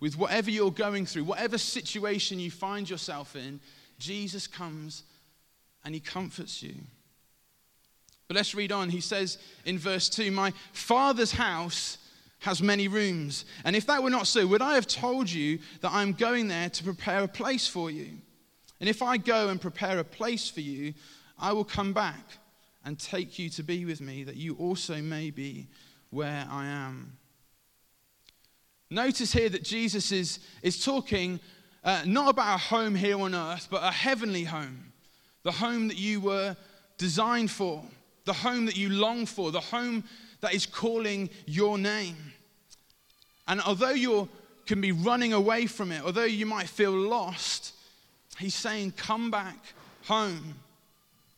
With 0.00 0.16
whatever 0.16 0.50
you're 0.50 0.70
going 0.70 1.04
through, 1.04 1.24
whatever 1.24 1.58
situation 1.58 2.38
you 2.38 2.50
find 2.50 2.88
yourself 2.88 3.36
in, 3.36 3.60
Jesus 3.98 4.46
comes 4.46 5.02
and 5.84 5.92
he 5.92 6.00
comforts 6.00 6.62
you. 6.62 6.74
But 8.28 8.36
let's 8.36 8.54
read 8.54 8.72
on. 8.72 8.90
He 8.90 9.00
says 9.00 9.38
in 9.64 9.78
verse 9.78 10.08
2 10.08 10.30
My 10.30 10.52
father's 10.72 11.32
house 11.32 11.98
has 12.40 12.62
many 12.62 12.88
rooms. 12.88 13.44
And 13.64 13.74
if 13.74 13.86
that 13.86 14.02
were 14.02 14.10
not 14.10 14.26
so, 14.26 14.46
would 14.46 14.62
I 14.62 14.74
have 14.74 14.86
told 14.86 15.30
you 15.30 15.58
that 15.80 15.92
I'm 15.92 16.12
going 16.12 16.48
there 16.48 16.70
to 16.70 16.84
prepare 16.84 17.24
a 17.24 17.28
place 17.28 17.66
for 17.66 17.90
you? 17.90 18.08
And 18.80 18.88
if 18.88 19.02
I 19.02 19.16
go 19.16 19.48
and 19.48 19.60
prepare 19.60 19.98
a 19.98 20.04
place 20.04 20.48
for 20.48 20.60
you, 20.60 20.94
I 21.38 21.52
will 21.52 21.64
come 21.64 21.92
back 21.92 22.38
and 22.84 22.98
take 22.98 23.38
you 23.38 23.50
to 23.50 23.62
be 23.62 23.84
with 23.84 24.00
me, 24.00 24.24
that 24.24 24.36
you 24.36 24.54
also 24.54 25.02
may 25.02 25.30
be 25.30 25.66
where 26.10 26.46
I 26.50 26.66
am. 26.66 27.18
Notice 28.90 29.32
here 29.32 29.48
that 29.50 29.64
Jesus 29.64 30.12
is, 30.12 30.38
is 30.62 30.82
talking 30.82 31.40
uh, 31.84 32.02
not 32.06 32.30
about 32.30 32.54
a 32.54 32.58
home 32.58 32.94
here 32.94 33.20
on 33.20 33.34
earth, 33.34 33.68
but 33.70 33.82
a 33.82 33.90
heavenly 33.90 34.44
home. 34.44 34.92
The 35.42 35.52
home 35.52 35.88
that 35.88 35.98
you 35.98 36.20
were 36.20 36.56
designed 36.96 37.50
for, 37.50 37.84
the 38.24 38.32
home 38.32 38.66
that 38.66 38.76
you 38.76 38.88
long 38.88 39.26
for, 39.26 39.50
the 39.50 39.60
home 39.60 40.04
that 40.40 40.54
is 40.54 40.66
calling 40.66 41.30
your 41.46 41.78
name. 41.78 42.16
And 43.46 43.60
although 43.62 43.90
you 43.90 44.28
can 44.66 44.80
be 44.80 44.92
running 44.92 45.32
away 45.32 45.66
from 45.66 45.90
it, 45.92 46.02
although 46.04 46.24
you 46.24 46.46
might 46.46 46.68
feel 46.68 46.92
lost, 46.92 47.74
he's 48.38 48.54
saying, 48.54 48.92
Come 48.96 49.30
back 49.30 49.58
home. 50.04 50.54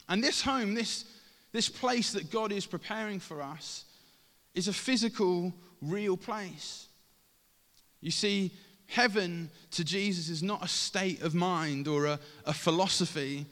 And 0.08 0.22
this 0.22 0.42
home, 0.42 0.74
this, 0.74 1.04
this 1.52 1.68
place 1.68 2.12
that 2.12 2.30
God 2.30 2.50
is 2.50 2.66
preparing 2.66 3.20
for 3.20 3.40
us, 3.40 3.84
is 4.54 4.66
a 4.66 4.72
physical, 4.72 5.54
real 5.80 6.16
place. 6.16 6.88
You 8.00 8.10
see, 8.10 8.50
heaven 8.88 9.50
to 9.70 9.84
Jesus 9.84 10.28
is 10.28 10.42
not 10.42 10.64
a 10.64 10.68
state 10.68 11.22
of 11.22 11.34
mind 11.34 11.86
or 11.86 12.06
a, 12.06 12.18
a 12.44 12.52
philosophy. 12.52 13.46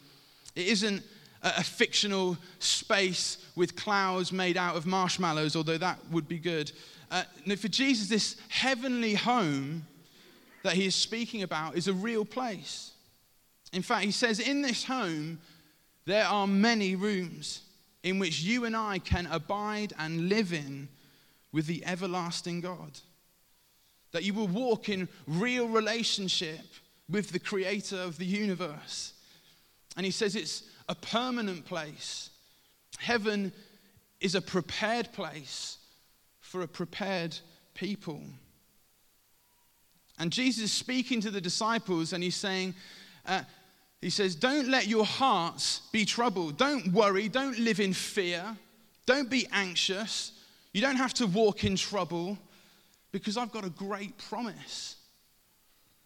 It 0.57 0.67
isn't 0.67 1.03
a, 1.43 1.63
fictional 1.63 2.37
space 2.59 3.39
with 3.55 3.77
clouds 3.77 4.33
made 4.33 4.57
out 4.57 4.77
of 4.77 4.87
marshmallows, 4.87 5.57
although 5.57 5.79
that 5.79 5.99
would 6.11 6.29
be 6.29 6.39
good. 6.39 6.73
Uh, 7.11 7.23
no, 7.47 7.57
for 7.57 7.69
Jesus, 7.69 8.09
this 8.09 8.37
heavenly 8.49 9.15
home 9.15 9.87
that 10.63 10.75
he 10.75 10.87
is 10.87 10.95
speaking 10.95 11.43
about 11.43 11.77
is 11.77 11.89
a 11.89 11.93
real 11.93 12.25
place. 12.25 12.93
In 13.73 13.83
fact, 13.83 14.05
he 14.05 14.11
says, 14.11 14.41
In 14.41 14.63
this 14.63 14.85
home, 14.85 15.39
there 16.05 16.25
are 16.25 16.47
many 16.47 16.97
rooms 16.97 17.63
in 18.03 18.19
which 18.19 18.41
you 18.41 18.65
and 18.65 18.77
I 18.77 18.99
can 18.99 19.27
abide 19.27 19.93
and 19.99 20.29
live 20.29 20.53
in 20.53 20.89
with 21.53 21.67
the 21.67 21.85
everlasting 21.85 22.61
God. 22.61 22.99
That 24.13 24.25
you 24.25 24.35
will 24.35 24.49
walk 24.49 24.89
in 24.89 25.09
real 25.27 25.69
relationship 25.69 26.61
with 27.09 27.31
the 27.31 27.39
creator 27.39 27.97
of 27.97 28.19
the 28.19 28.25
universe. 28.25 29.13
And 29.97 30.05
he 30.05 30.13
says 30.13 30.37
it's 30.37 30.63
a 30.89 30.95
permanent 30.95 31.65
place. 31.65 32.31
Heaven 32.99 33.53
is 34.21 34.35
a 34.35 34.41
prepared 34.41 35.13
place 35.13 35.79
for 36.41 36.63
a 36.63 36.69
prepared 36.69 37.39
people. 37.75 38.21
And 40.19 40.33
Jesus 40.33 40.65
is 40.65 40.73
speaking 40.73 41.21
to 41.21 41.31
the 41.31 41.41
disciples 41.41 42.13
and 42.13 42.25
he's 42.25 42.35
saying, 42.35 42.75
uh, 43.27 43.43
he 44.01 44.11
says, 44.11 44.35
Don't 44.35 44.69
let 44.69 44.87
your 44.87 45.05
hearts 45.05 45.83
be 45.93 46.05
troubled. 46.05 46.57
Don't 46.57 46.93
worry. 46.93 47.29
Don't 47.29 47.59
live 47.59 47.81
in 47.81 47.93
fear. 47.93 48.57
Don't 49.07 49.31
be 49.31 49.47
anxious. 49.53 50.33
You 50.73 50.81
don't 50.81 50.97
have 50.97 51.15
to 51.15 51.27
walk 51.27 51.65
in 51.65 51.77
trouble 51.77 52.39
because 53.13 53.37
I've 53.37 53.53
got 53.53 53.65
a 53.65 53.71
great 53.71 54.17
promise. 54.19 54.97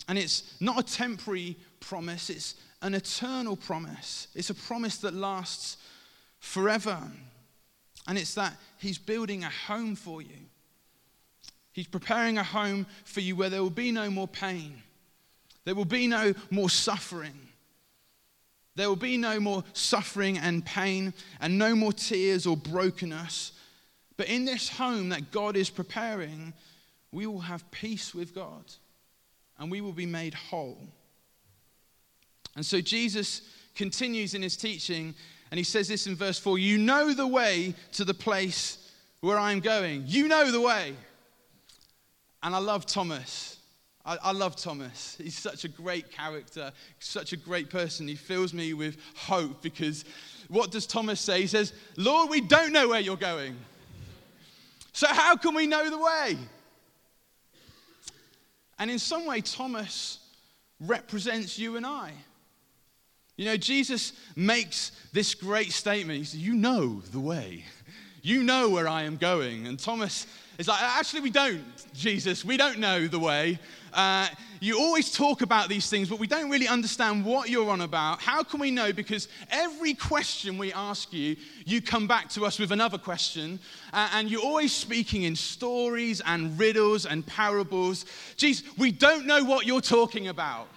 And 0.08 0.18
it's 0.18 0.54
not 0.60 0.78
a 0.78 0.82
temporary 0.82 1.56
promise, 1.80 2.30
it's 2.30 2.54
an 2.82 2.94
eternal 2.94 3.56
promise. 3.56 4.26
It's 4.34 4.50
a 4.50 4.54
promise 4.54 4.98
that 4.98 5.14
lasts 5.14 5.78
forever. 6.40 7.00
And 8.06 8.18
it's 8.18 8.34
that 8.34 8.54
He's 8.78 8.98
building 8.98 9.44
a 9.44 9.50
home 9.50 9.94
for 9.94 10.20
you. 10.20 10.36
He's 11.72 11.86
preparing 11.86 12.36
a 12.36 12.42
home 12.42 12.86
for 13.04 13.20
you 13.20 13.34
where 13.34 13.48
there 13.48 13.62
will 13.62 13.70
be 13.70 13.92
no 13.92 14.10
more 14.10 14.28
pain, 14.28 14.82
there 15.64 15.74
will 15.74 15.84
be 15.84 16.06
no 16.06 16.34
more 16.50 16.68
suffering. 16.68 17.48
There 18.74 18.88
will 18.88 18.96
be 18.96 19.18
no 19.18 19.38
more 19.38 19.64
suffering 19.74 20.38
and 20.38 20.64
pain 20.64 21.12
and 21.42 21.58
no 21.58 21.74
more 21.74 21.92
tears 21.92 22.46
or 22.46 22.56
brokenness. 22.56 23.52
But 24.16 24.28
in 24.28 24.46
this 24.46 24.70
home 24.70 25.10
that 25.10 25.30
God 25.30 25.58
is 25.58 25.68
preparing, 25.68 26.54
we 27.12 27.26
will 27.26 27.40
have 27.40 27.70
peace 27.70 28.14
with 28.14 28.34
God 28.34 28.64
and 29.58 29.70
we 29.70 29.82
will 29.82 29.92
be 29.92 30.06
made 30.06 30.32
whole. 30.32 30.78
And 32.56 32.64
so 32.64 32.80
Jesus 32.80 33.42
continues 33.74 34.34
in 34.34 34.42
his 34.42 34.56
teaching 34.56 35.14
and 35.52 35.58
he 35.58 35.64
says 35.64 35.86
this 35.86 36.06
in 36.06 36.16
verse 36.16 36.38
4 36.38 36.58
You 36.58 36.78
know 36.78 37.12
the 37.12 37.26
way 37.26 37.74
to 37.92 38.06
the 38.06 38.14
place 38.14 38.90
where 39.20 39.38
I'm 39.38 39.60
going. 39.60 40.04
You 40.06 40.26
know 40.26 40.50
the 40.50 40.62
way. 40.62 40.94
And 42.42 42.54
I 42.54 42.58
love 42.58 42.86
Thomas. 42.86 43.58
I, 44.04 44.16
I, 44.22 44.32
love 44.32 44.56
Thomas. 44.56 45.16
He's 45.22 45.38
such 45.38 45.64
a 45.64 45.68
great 45.68 46.10
character, 46.10 46.72
such 46.98 47.34
a 47.34 47.36
great 47.36 47.68
person. 47.68 48.08
He 48.08 48.16
fills 48.16 48.54
me 48.54 48.72
with 48.72 48.96
hope 49.14 49.62
because 49.62 50.06
what 50.48 50.70
does 50.70 50.86
Thomas 50.86 51.20
say? 51.20 51.42
He 51.42 51.46
says, 51.46 51.74
Lord, 51.98 52.30
we 52.30 52.40
don't 52.40 52.72
know 52.72 52.88
where 52.88 53.00
you're 53.00 53.16
going. 53.16 53.54
So 54.92 55.06
how 55.06 55.36
can 55.36 55.54
we 55.54 55.66
know 55.66 55.88
the 55.90 55.98
way? 55.98 56.38
And 58.78 58.90
in 58.90 58.98
some 58.98 59.26
way, 59.26 59.42
Thomas 59.42 60.18
represents 60.80 61.58
you 61.58 61.76
and 61.76 61.84
I. 61.86 62.12
You 63.42 63.48
know, 63.48 63.56
Jesus 63.56 64.12
makes 64.36 64.92
this 65.12 65.34
great 65.34 65.72
statement. 65.72 66.16
He 66.16 66.24
says, 66.24 66.38
You 66.38 66.54
know 66.54 67.02
the 67.10 67.18
way. 67.18 67.64
You 68.22 68.44
know 68.44 68.68
where 68.68 68.86
I 68.86 69.02
am 69.02 69.16
going. 69.16 69.66
And 69.66 69.80
Thomas 69.80 70.28
is 70.58 70.68
like, 70.68 70.80
Actually, 70.80 71.22
we 71.22 71.30
don't, 71.30 71.60
Jesus. 71.92 72.44
We 72.44 72.56
don't 72.56 72.78
know 72.78 73.08
the 73.08 73.18
way. 73.18 73.58
Uh, 73.92 74.28
you 74.60 74.78
always 74.78 75.10
talk 75.10 75.42
about 75.42 75.68
these 75.68 75.90
things, 75.90 76.08
but 76.08 76.20
we 76.20 76.28
don't 76.28 76.50
really 76.50 76.68
understand 76.68 77.24
what 77.24 77.50
you're 77.50 77.68
on 77.68 77.80
about. 77.80 78.22
How 78.22 78.44
can 78.44 78.60
we 78.60 78.70
know? 78.70 78.92
Because 78.92 79.26
every 79.50 79.94
question 79.94 80.56
we 80.56 80.72
ask 80.72 81.12
you, 81.12 81.34
you 81.66 81.82
come 81.82 82.06
back 82.06 82.28
to 82.30 82.46
us 82.46 82.60
with 82.60 82.70
another 82.70 82.96
question, 82.96 83.58
uh, 83.92 84.08
and 84.12 84.30
you're 84.30 84.40
always 84.40 84.72
speaking 84.72 85.24
in 85.24 85.34
stories 85.34 86.22
and 86.24 86.56
riddles 86.60 87.06
and 87.06 87.26
parables. 87.26 88.04
Jesus, 88.36 88.64
we 88.78 88.92
don't 88.92 89.26
know 89.26 89.42
what 89.42 89.66
you're 89.66 89.80
talking 89.80 90.28
about. 90.28 90.68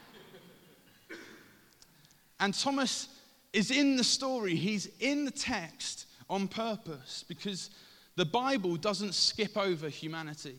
And 2.40 2.54
Thomas 2.54 3.10
is 3.54 3.72
in 3.72 3.96
the 3.96 4.04
story, 4.04 4.56
he's 4.56 4.90
in 5.00 5.26
the 5.26 5.32
text 5.32 6.08
on 6.30 6.48
purpose 6.48 7.24
because 7.28 7.70
the 8.16 8.26
Bible 8.26 8.76
doesn't 8.76 9.14
skip 9.14 9.58
over 9.58 9.90
humanity. 9.90 10.58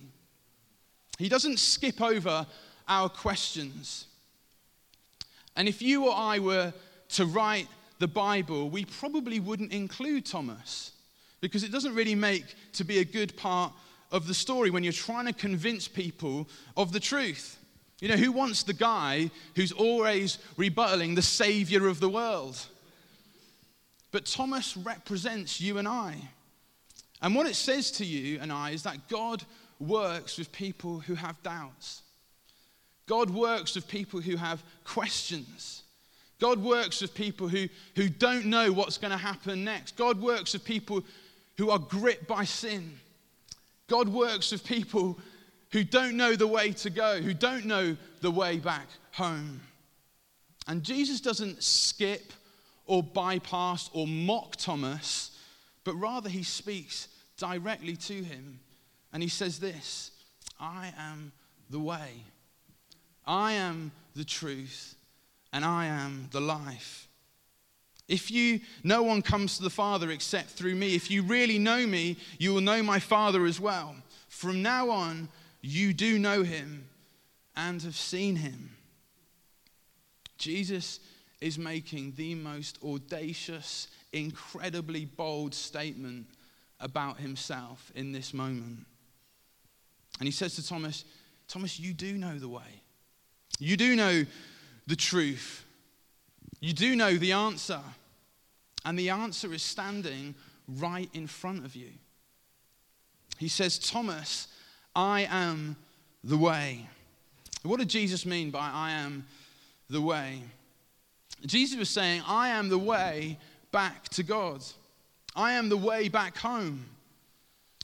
He 1.18 1.28
doesn't 1.28 1.59
skip 1.59 2.00
over 2.00 2.47
our 2.88 3.09
questions. 3.09 4.06
And 5.56 5.68
if 5.68 5.80
you 5.80 6.06
or 6.06 6.14
I 6.14 6.38
were 6.38 6.73
to 7.11 7.26
write 7.26 7.68
the 7.99 8.09
Bible, 8.09 8.68
we 8.68 8.85
probably 8.85 9.40
wouldn't 9.40 9.73
include 9.73 10.26
Thomas 10.26 10.92
because 11.40 11.64
it 11.64 11.73
doesn't 11.73 11.95
really 11.95 12.14
make 12.14 12.45
to 12.75 12.85
be 12.85 12.99
a 12.99 13.04
good 13.04 13.37
part 13.37 13.73
of 14.12 14.26
the 14.26 14.35
story 14.35 14.71
when 14.71 14.85
you're 14.85 14.92
trying 14.92 15.26
to 15.26 15.33
convince 15.33 15.88
people 15.88 16.49
of 16.76 16.92
the 16.92 17.00
truth. 17.00 17.59
You 18.00 18.09
know, 18.09 18.17
who 18.17 18.33
wants 18.33 18.62
the 18.62 18.75
guy 18.75 19.31
who's 19.55 19.73
always 19.73 20.38
rebuttaling 20.59 21.15
the 21.15 21.23
savior 21.23 21.87
of 21.88 21.99
the 21.99 22.11
world? 22.11 22.59
But 24.12 24.26
Thomas 24.26 24.76
represents 24.76 25.61
you 25.61 25.79
and 25.79 25.88
I. 25.88 26.17
And 27.23 27.35
what 27.35 27.47
it 27.47 27.57
says 27.57 27.91
to 27.93 28.05
you 28.05 28.38
and 28.41 28.53
I 28.53 28.71
is 28.71 28.83
that 28.83 29.09
God 29.09 29.45
works 29.79 30.38
with 30.38 30.53
people 30.53 31.00
who 31.00 31.15
have 31.15 31.43
doubts. 31.43 32.03
God 33.07 33.31
works 33.31 33.75
with 33.75 33.88
people 33.88 34.21
who 34.21 34.37
have 34.37 34.62
questions. 34.85 35.83
God 36.38 36.62
works 36.62 37.00
with 37.00 37.15
people 37.15 37.49
who, 37.49 37.69
who 37.95 38.09
don't 38.09 38.47
know 38.47 38.73
what's 38.73 38.99
going 38.99 39.12
to 39.12 39.17
happen 39.17 39.65
next. 39.65 39.97
God 39.97 40.21
works 40.21 40.53
with 40.53 40.65
people 40.65 41.03
who 41.57 41.71
are 41.71 41.79
gripped 41.79 42.26
by 42.26 42.45
sin. 42.45 42.99
God 43.87 44.09
works 44.09 44.53
with 44.53 44.65
people 44.65 45.19
who 45.73 45.85
don't 45.85 46.16
know 46.16 46.35
the 46.37 46.46
way 46.46 46.73
to 46.73 46.90
go, 46.90 47.20
who 47.20 47.35
don't 47.35 47.64
know 47.64 47.96
the 48.20 48.30
way 48.30 48.58
back 48.58 48.88
home. 49.12 49.61
And 50.68 50.82
Jesus 50.82 51.20
doesn't 51.20 51.62
skip 51.62 52.32
or 52.87 53.02
bypass 53.02 53.90
or 53.92 54.06
mock 54.06 54.56
Thomas, 54.56 55.37
but 55.85 55.94
rather 55.94 56.28
he 56.28 56.42
speaks 56.42 57.08
directly 57.37 57.96
to 57.96 58.14
him 58.14 58.61
and 59.12 59.23
he 59.23 59.28
says 59.28 59.58
this 59.58 60.11
I 60.61 60.92
am 60.99 61.32
the 61.70 61.80
way. 61.80 62.23
I 63.26 63.52
am 63.52 63.90
the 64.14 64.25
truth, 64.25 64.94
and 65.52 65.64
I 65.64 65.87
am 65.87 66.28
the 66.30 66.40
life. 66.40 67.08
If 68.08 68.30
you, 68.30 68.61
no 68.85 69.02
one 69.02 69.20
comes 69.20 69.56
to 69.56 69.64
the 69.64 69.70
Father 69.70 70.11
except 70.11 70.50
through 70.50 70.76
me. 70.76 70.94
If 70.94 71.11
you 71.11 71.23
really 71.23 71.58
know 71.58 71.87
me, 71.87 72.16
you 72.38 72.54
will 72.54 72.61
know 72.61 72.82
my 72.82 73.00
Father 73.00 73.46
as 73.46 73.58
well. 73.58 73.96
From 74.28 74.62
now 74.62 74.90
on, 74.90 75.28
you 75.66 75.92
do 75.92 76.18
know 76.18 76.42
him 76.42 76.88
and 77.56 77.82
have 77.82 77.96
seen 77.96 78.37
him. 78.37 78.70
Jesus 80.38 81.00
is 81.40 81.58
making 81.58 82.12
the 82.16 82.35
most 82.35 82.78
audacious, 82.85 83.88
incredibly 84.12 85.04
bold 85.04 85.54
statement 85.54 86.26
about 86.80 87.18
himself 87.18 87.90
in 87.94 88.12
this 88.12 88.35
moment. 88.35 88.87
And 90.18 90.26
he 90.26 90.32
says 90.32 90.54
to 90.56 90.66
Thomas, 90.66 91.04
Thomas, 91.49 91.78
you 91.78 91.92
do 91.92 92.14
know 92.14 92.38
the 92.38 92.49
way. 92.49 92.82
You 93.58 93.76
do 93.76 93.96
know 93.96 94.25
the 94.87 94.96
truth. 94.96 95.64
You 96.61 96.73
do 96.73 96.96
know 96.96 97.14
the 97.14 97.32
answer. 97.32 97.80
And 98.85 98.99
the 98.99 99.11
answer 99.11 99.52
is 99.52 99.62
standing 99.62 100.35
right 100.68 101.11
in 101.12 101.26
front 101.26 101.64
of 101.64 101.75
you. 101.75 101.90
He 103.38 103.49
says, 103.49 103.78
Thomas, 103.78 104.49
I 104.97 105.29
am 105.31 105.76
the 106.25 106.38
way. 106.38 106.88
What 107.62 107.79
did 107.79 107.88
Jesus 107.88 108.25
mean 108.25 108.50
by 108.50 108.71
I 108.73 108.93
am 108.93 109.26
the 109.91 110.00
way? 110.00 110.41
Jesus 111.45 111.79
was 111.79 111.91
saying, 111.91 112.23
I 112.26 112.49
am 112.49 112.71
the 112.71 112.79
way 112.79 113.38
back 113.71 114.09
to 114.11 114.23
God. 114.23 114.65
I 115.37 115.53
am 115.53 115.69
the 115.69 115.76
way 115.76 116.09
back 116.09 116.38
home. 116.38 116.87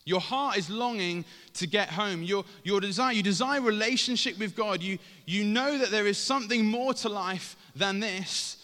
Your 0.05 0.21
heart 0.21 0.57
is 0.57 0.71
longing 0.71 1.25
to 1.55 1.67
get 1.67 1.91
home. 1.91 2.23
Your, 2.23 2.45
your 2.65 2.81
desire, 2.81 3.13
you 3.13 3.23
desire 3.23 3.61
relationship 3.61 4.39
with 4.39 4.57
God. 4.57 4.83
You, 4.83 4.99
you 5.27 5.45
know 5.45 5.79
that 5.79 5.91
there 5.91 6.07
is 6.07 6.17
something 6.17 6.65
more 6.65 6.95
to 6.95 7.09
life 7.11 7.57
than 7.77 8.01
this. 8.01 8.57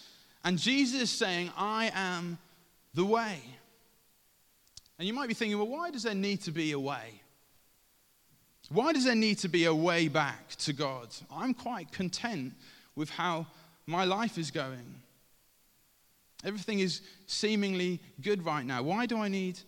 And 0.43 0.57
Jesus 0.57 1.01
is 1.01 1.11
saying, 1.11 1.51
I 1.55 1.91
am 1.93 2.39
the 2.95 3.05
way. 3.05 3.39
And 4.97 5.07
you 5.07 5.13
might 5.13 5.27
be 5.27 5.33
thinking, 5.33 5.57
well, 5.57 5.67
why 5.67 5.91
does 5.91 6.03
there 6.03 6.15
need 6.15 6.41
to 6.41 6.51
be 6.51 6.71
a 6.71 6.79
way? 6.79 7.21
Why 8.69 8.93
does 8.93 9.05
there 9.05 9.15
need 9.15 9.39
to 9.39 9.47
be 9.47 9.65
a 9.65 9.73
way 9.73 10.07
back 10.07 10.49
to 10.59 10.73
God? 10.73 11.07
I'm 11.31 11.53
quite 11.53 11.91
content 11.91 12.53
with 12.95 13.09
how 13.09 13.47
my 13.87 14.05
life 14.05 14.37
is 14.37 14.51
going. 14.51 15.01
Everything 16.45 16.79
is 16.79 17.01
seemingly 17.25 17.99
good 18.21 18.45
right 18.45 18.65
now. 18.65 18.83
Why 18.83 19.07
do 19.07 19.19
I 19.19 19.27
need 19.27 19.59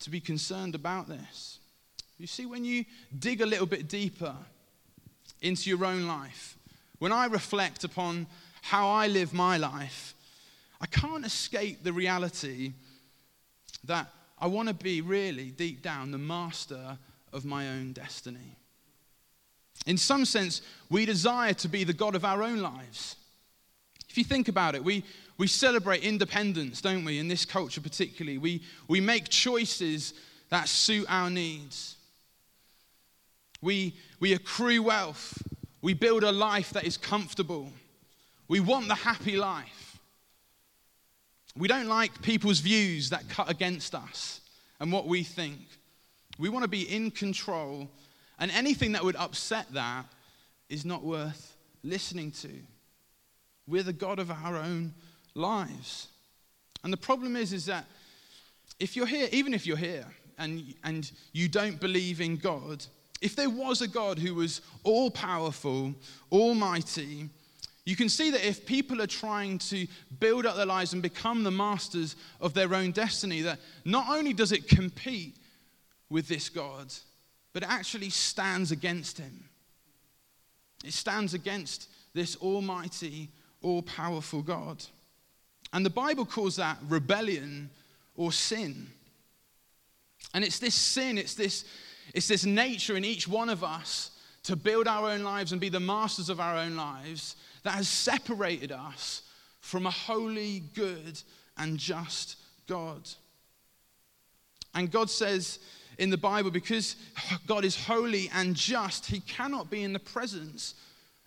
to 0.00 0.10
be 0.10 0.20
concerned 0.20 0.74
about 0.74 1.08
this? 1.08 1.58
You 2.18 2.26
see, 2.26 2.46
when 2.46 2.64
you 2.64 2.84
dig 3.18 3.40
a 3.40 3.46
little 3.46 3.66
bit 3.66 3.88
deeper 3.88 4.34
into 5.42 5.68
your 5.68 5.84
own 5.84 6.06
life, 6.06 6.56
when 6.98 7.12
I 7.12 7.26
reflect 7.26 7.84
upon 7.84 8.26
how 8.62 8.88
I 8.88 9.08
live 9.08 9.34
my 9.34 9.58
life, 9.58 10.14
I 10.80 10.86
can't 10.86 11.26
escape 11.26 11.84
the 11.84 11.92
reality 11.92 12.72
that 13.84 14.08
I 14.38 14.46
want 14.46 14.68
to 14.68 14.74
be 14.74 15.00
really 15.00 15.50
deep 15.50 15.82
down 15.82 16.10
the 16.10 16.18
master 16.18 16.98
of 17.32 17.44
my 17.44 17.68
own 17.68 17.92
destiny. 17.92 18.56
In 19.86 19.96
some 19.96 20.24
sense, 20.24 20.62
we 20.90 21.06
desire 21.06 21.54
to 21.54 21.68
be 21.68 21.84
the 21.84 21.92
God 21.92 22.14
of 22.14 22.24
our 22.24 22.42
own 22.42 22.58
lives. 22.58 23.16
If 24.08 24.18
you 24.18 24.24
think 24.24 24.48
about 24.48 24.74
it, 24.74 24.84
we, 24.84 25.04
we 25.38 25.46
celebrate 25.46 26.02
independence, 26.02 26.80
don't 26.80 27.04
we, 27.04 27.18
in 27.18 27.28
this 27.28 27.44
culture 27.44 27.80
particularly. 27.80 28.38
We, 28.38 28.62
we 28.86 29.00
make 29.00 29.28
choices 29.28 30.14
that 30.50 30.68
suit 30.68 31.06
our 31.08 31.30
needs. 31.30 31.96
We, 33.62 33.94
we 34.20 34.34
accrue 34.34 34.82
wealth. 34.82 35.42
We 35.80 35.94
build 35.94 36.24
a 36.24 36.32
life 36.32 36.70
that 36.74 36.84
is 36.84 36.96
comfortable. 36.96 37.72
We 38.48 38.60
want 38.60 38.88
the 38.88 38.94
happy 38.94 39.36
life. 39.36 39.98
We 41.56 41.68
don't 41.68 41.88
like 41.88 42.22
people's 42.22 42.60
views 42.60 43.10
that 43.10 43.28
cut 43.28 43.50
against 43.50 43.94
us 43.94 44.40
and 44.78 44.92
what 44.92 45.06
we 45.06 45.22
think. 45.22 45.60
We 46.42 46.48
want 46.48 46.64
to 46.64 46.68
be 46.68 46.92
in 46.92 47.12
control, 47.12 47.88
and 48.40 48.50
anything 48.50 48.90
that 48.92 49.04
would 49.04 49.14
upset 49.14 49.72
that 49.74 50.06
is 50.68 50.84
not 50.84 51.04
worth 51.04 51.56
listening 51.84 52.32
to. 52.32 52.50
We're 53.68 53.84
the 53.84 53.92
God 53.92 54.18
of 54.18 54.28
our 54.28 54.56
own 54.56 54.92
lives. 55.36 56.08
And 56.82 56.92
the 56.92 56.96
problem 56.96 57.36
is, 57.36 57.52
is 57.52 57.66
that 57.66 57.84
if 58.80 58.96
you're 58.96 59.06
here, 59.06 59.28
even 59.30 59.54
if 59.54 59.68
you're 59.68 59.76
here 59.76 60.04
and, 60.36 60.74
and 60.82 61.12
you 61.30 61.46
don't 61.46 61.78
believe 61.78 62.20
in 62.20 62.38
God, 62.38 62.84
if 63.20 63.36
there 63.36 63.48
was 63.48 63.80
a 63.80 63.86
God 63.86 64.18
who 64.18 64.34
was 64.34 64.62
all 64.82 65.12
powerful, 65.12 65.94
almighty, 66.32 67.28
you 67.86 67.94
can 67.94 68.08
see 68.08 68.32
that 68.32 68.44
if 68.44 68.66
people 68.66 69.00
are 69.00 69.06
trying 69.06 69.58
to 69.58 69.86
build 70.18 70.44
up 70.44 70.56
their 70.56 70.66
lives 70.66 70.92
and 70.92 71.02
become 71.02 71.44
the 71.44 71.52
masters 71.52 72.16
of 72.40 72.52
their 72.52 72.74
own 72.74 72.90
destiny, 72.90 73.42
that 73.42 73.60
not 73.84 74.08
only 74.08 74.32
does 74.32 74.50
it 74.50 74.66
compete 74.66 75.36
with 76.12 76.28
this 76.28 76.48
God, 76.48 76.92
but 77.52 77.62
it 77.62 77.68
actually 77.68 78.10
stands 78.10 78.70
against 78.70 79.18
him. 79.18 79.44
It 80.84 80.92
stands 80.92 81.34
against 81.34 81.88
this 82.12 82.36
almighty, 82.36 83.30
all 83.62 83.82
powerful 83.82 84.42
God. 84.42 84.84
And 85.72 85.84
the 85.84 85.90
Bible 85.90 86.26
calls 86.26 86.56
that 86.56 86.78
rebellion 86.88 87.70
or 88.14 88.30
sin. 88.30 88.86
And 90.34 90.44
it's 90.44 90.58
this 90.58 90.74
sin, 90.74 91.18
it's 91.18 91.34
this, 91.34 91.64
it's 92.14 92.28
this 92.28 92.44
nature 92.44 92.96
in 92.96 93.04
each 93.04 93.26
one 93.26 93.48
of 93.48 93.64
us 93.64 94.10
to 94.44 94.56
build 94.56 94.86
our 94.86 95.10
own 95.10 95.22
lives 95.22 95.52
and 95.52 95.60
be 95.60 95.68
the 95.68 95.80
masters 95.80 96.28
of 96.28 96.40
our 96.40 96.56
own 96.56 96.76
lives 96.76 97.36
that 97.62 97.74
has 97.74 97.88
separated 97.88 98.72
us 98.72 99.22
from 99.60 99.86
a 99.86 99.90
holy, 99.90 100.64
good, 100.74 101.20
and 101.56 101.78
just 101.78 102.36
God. 102.66 103.08
And 104.74 104.90
God 104.90 105.10
says 105.10 105.58
in 105.98 106.10
the 106.10 106.18
Bible, 106.18 106.50
because 106.50 106.96
God 107.46 107.64
is 107.64 107.76
holy 107.84 108.30
and 108.34 108.56
just, 108.56 109.06
he 109.06 109.20
cannot 109.20 109.70
be 109.70 109.82
in 109.82 109.92
the 109.92 109.98
presence 109.98 110.74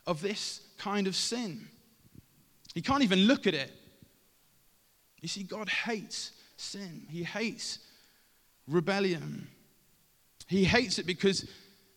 of 0.08 0.21
this 0.21 0.62
kind 0.78 1.08
of 1.08 1.15
sin. 1.15 1.67
He 2.73 2.82
can't 2.82 3.04
even 3.04 3.19
look 3.19 3.47
at 3.47 3.54
it. 3.54 3.71
You 5.21 5.28
see, 5.28 5.43
God 5.43 5.69
hates 5.69 6.32
sin, 6.58 7.08
He 7.10 7.23
hates 7.23 7.80
rebellion. 8.67 9.47
He 10.47 10.63
hates 10.63 10.99
it 10.99 11.08
because 11.08 11.49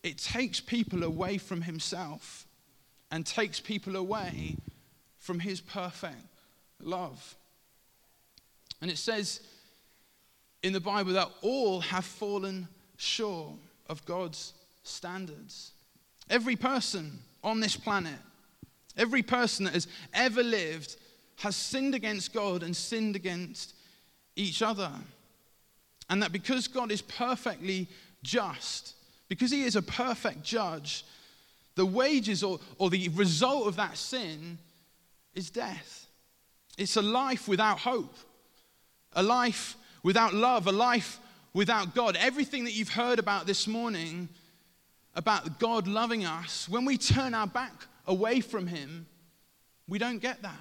it 0.03 0.17
takes 0.17 0.61
people 0.61 1.05
away 1.05 1.37
from 1.37 1.61
Himself 1.61 2.47
and 3.11 3.27
takes 3.27 3.61
people 3.61 3.97
away 3.97 4.57
from 5.19 5.41
His 5.41 5.61
perfect 5.61 6.25
love. 6.81 7.37
And 8.81 8.91
it 8.91 8.99
says 8.99 9.41
in 10.63 10.73
the 10.73 10.81
Bible 10.81 11.13
that 11.13 11.31
all 11.43 11.81
have 11.81 12.05
fallen 12.05 12.69
short 12.97 13.53
of 13.89 14.05
God's 14.05 14.53
standards. 14.83 15.73
Every 16.29 16.57
person 16.57 17.19
on 17.43 17.61
this 17.61 17.77
planet, 17.77 18.19
every 18.97 19.23
person 19.23 19.65
that 19.65 19.75
has 19.75 19.87
ever 20.13 20.43
lived 20.43 20.97
has 21.37 21.55
sinned 21.55 21.95
against 21.95 22.33
God 22.33 22.63
and 22.63 22.77
sinned 22.77 23.17
against 23.17 23.75
each 24.35 24.63
other. 24.63 24.91
And 26.11 26.23
that 26.23 26.33
because 26.33 26.69
God 26.69 26.91
is 26.91 27.03
perfectly 27.03 27.87
just, 28.23 28.95
because 29.29 29.51
He 29.51 29.63
is 29.63 29.77
a 29.77 29.83
perfect 29.83 30.43
judge, 30.43 31.05
the 31.77 31.87
wages 31.87 32.43
or, 32.43 32.59
or 32.79 32.91
the 32.91 33.09
result 33.11 33.69
of 33.69 33.77
that 33.77 33.97
sin 33.97 34.59
is 35.35 35.51
death. 35.51 36.07
It's 36.77 36.97
a 36.97 37.03
life 37.03 37.47
without 37.47 37.79
hope, 37.79 38.17
a 39.13 39.23
life 39.23 39.77
without 40.03 40.35
love, 40.35 40.67
a 40.67 40.73
life 40.73 41.19
without 41.53 41.95
God. 41.95 42.17
Everything 42.17 42.65
that 42.65 42.73
you've 42.73 42.89
heard 42.89 43.19
about 43.19 43.47
this 43.47 43.67
morning 43.67 44.29
about 45.15 45.59
God 45.59 45.89
loving 45.89 46.25
us, 46.25 46.69
when 46.69 46.85
we 46.85 46.97
turn 46.97 47.35
our 47.35 47.47
back 47.47 47.73
away 48.07 48.41
from 48.41 48.67
Him, 48.67 49.07
we 49.89 49.99
don't 49.99 50.19
get 50.19 50.43
that. 50.43 50.61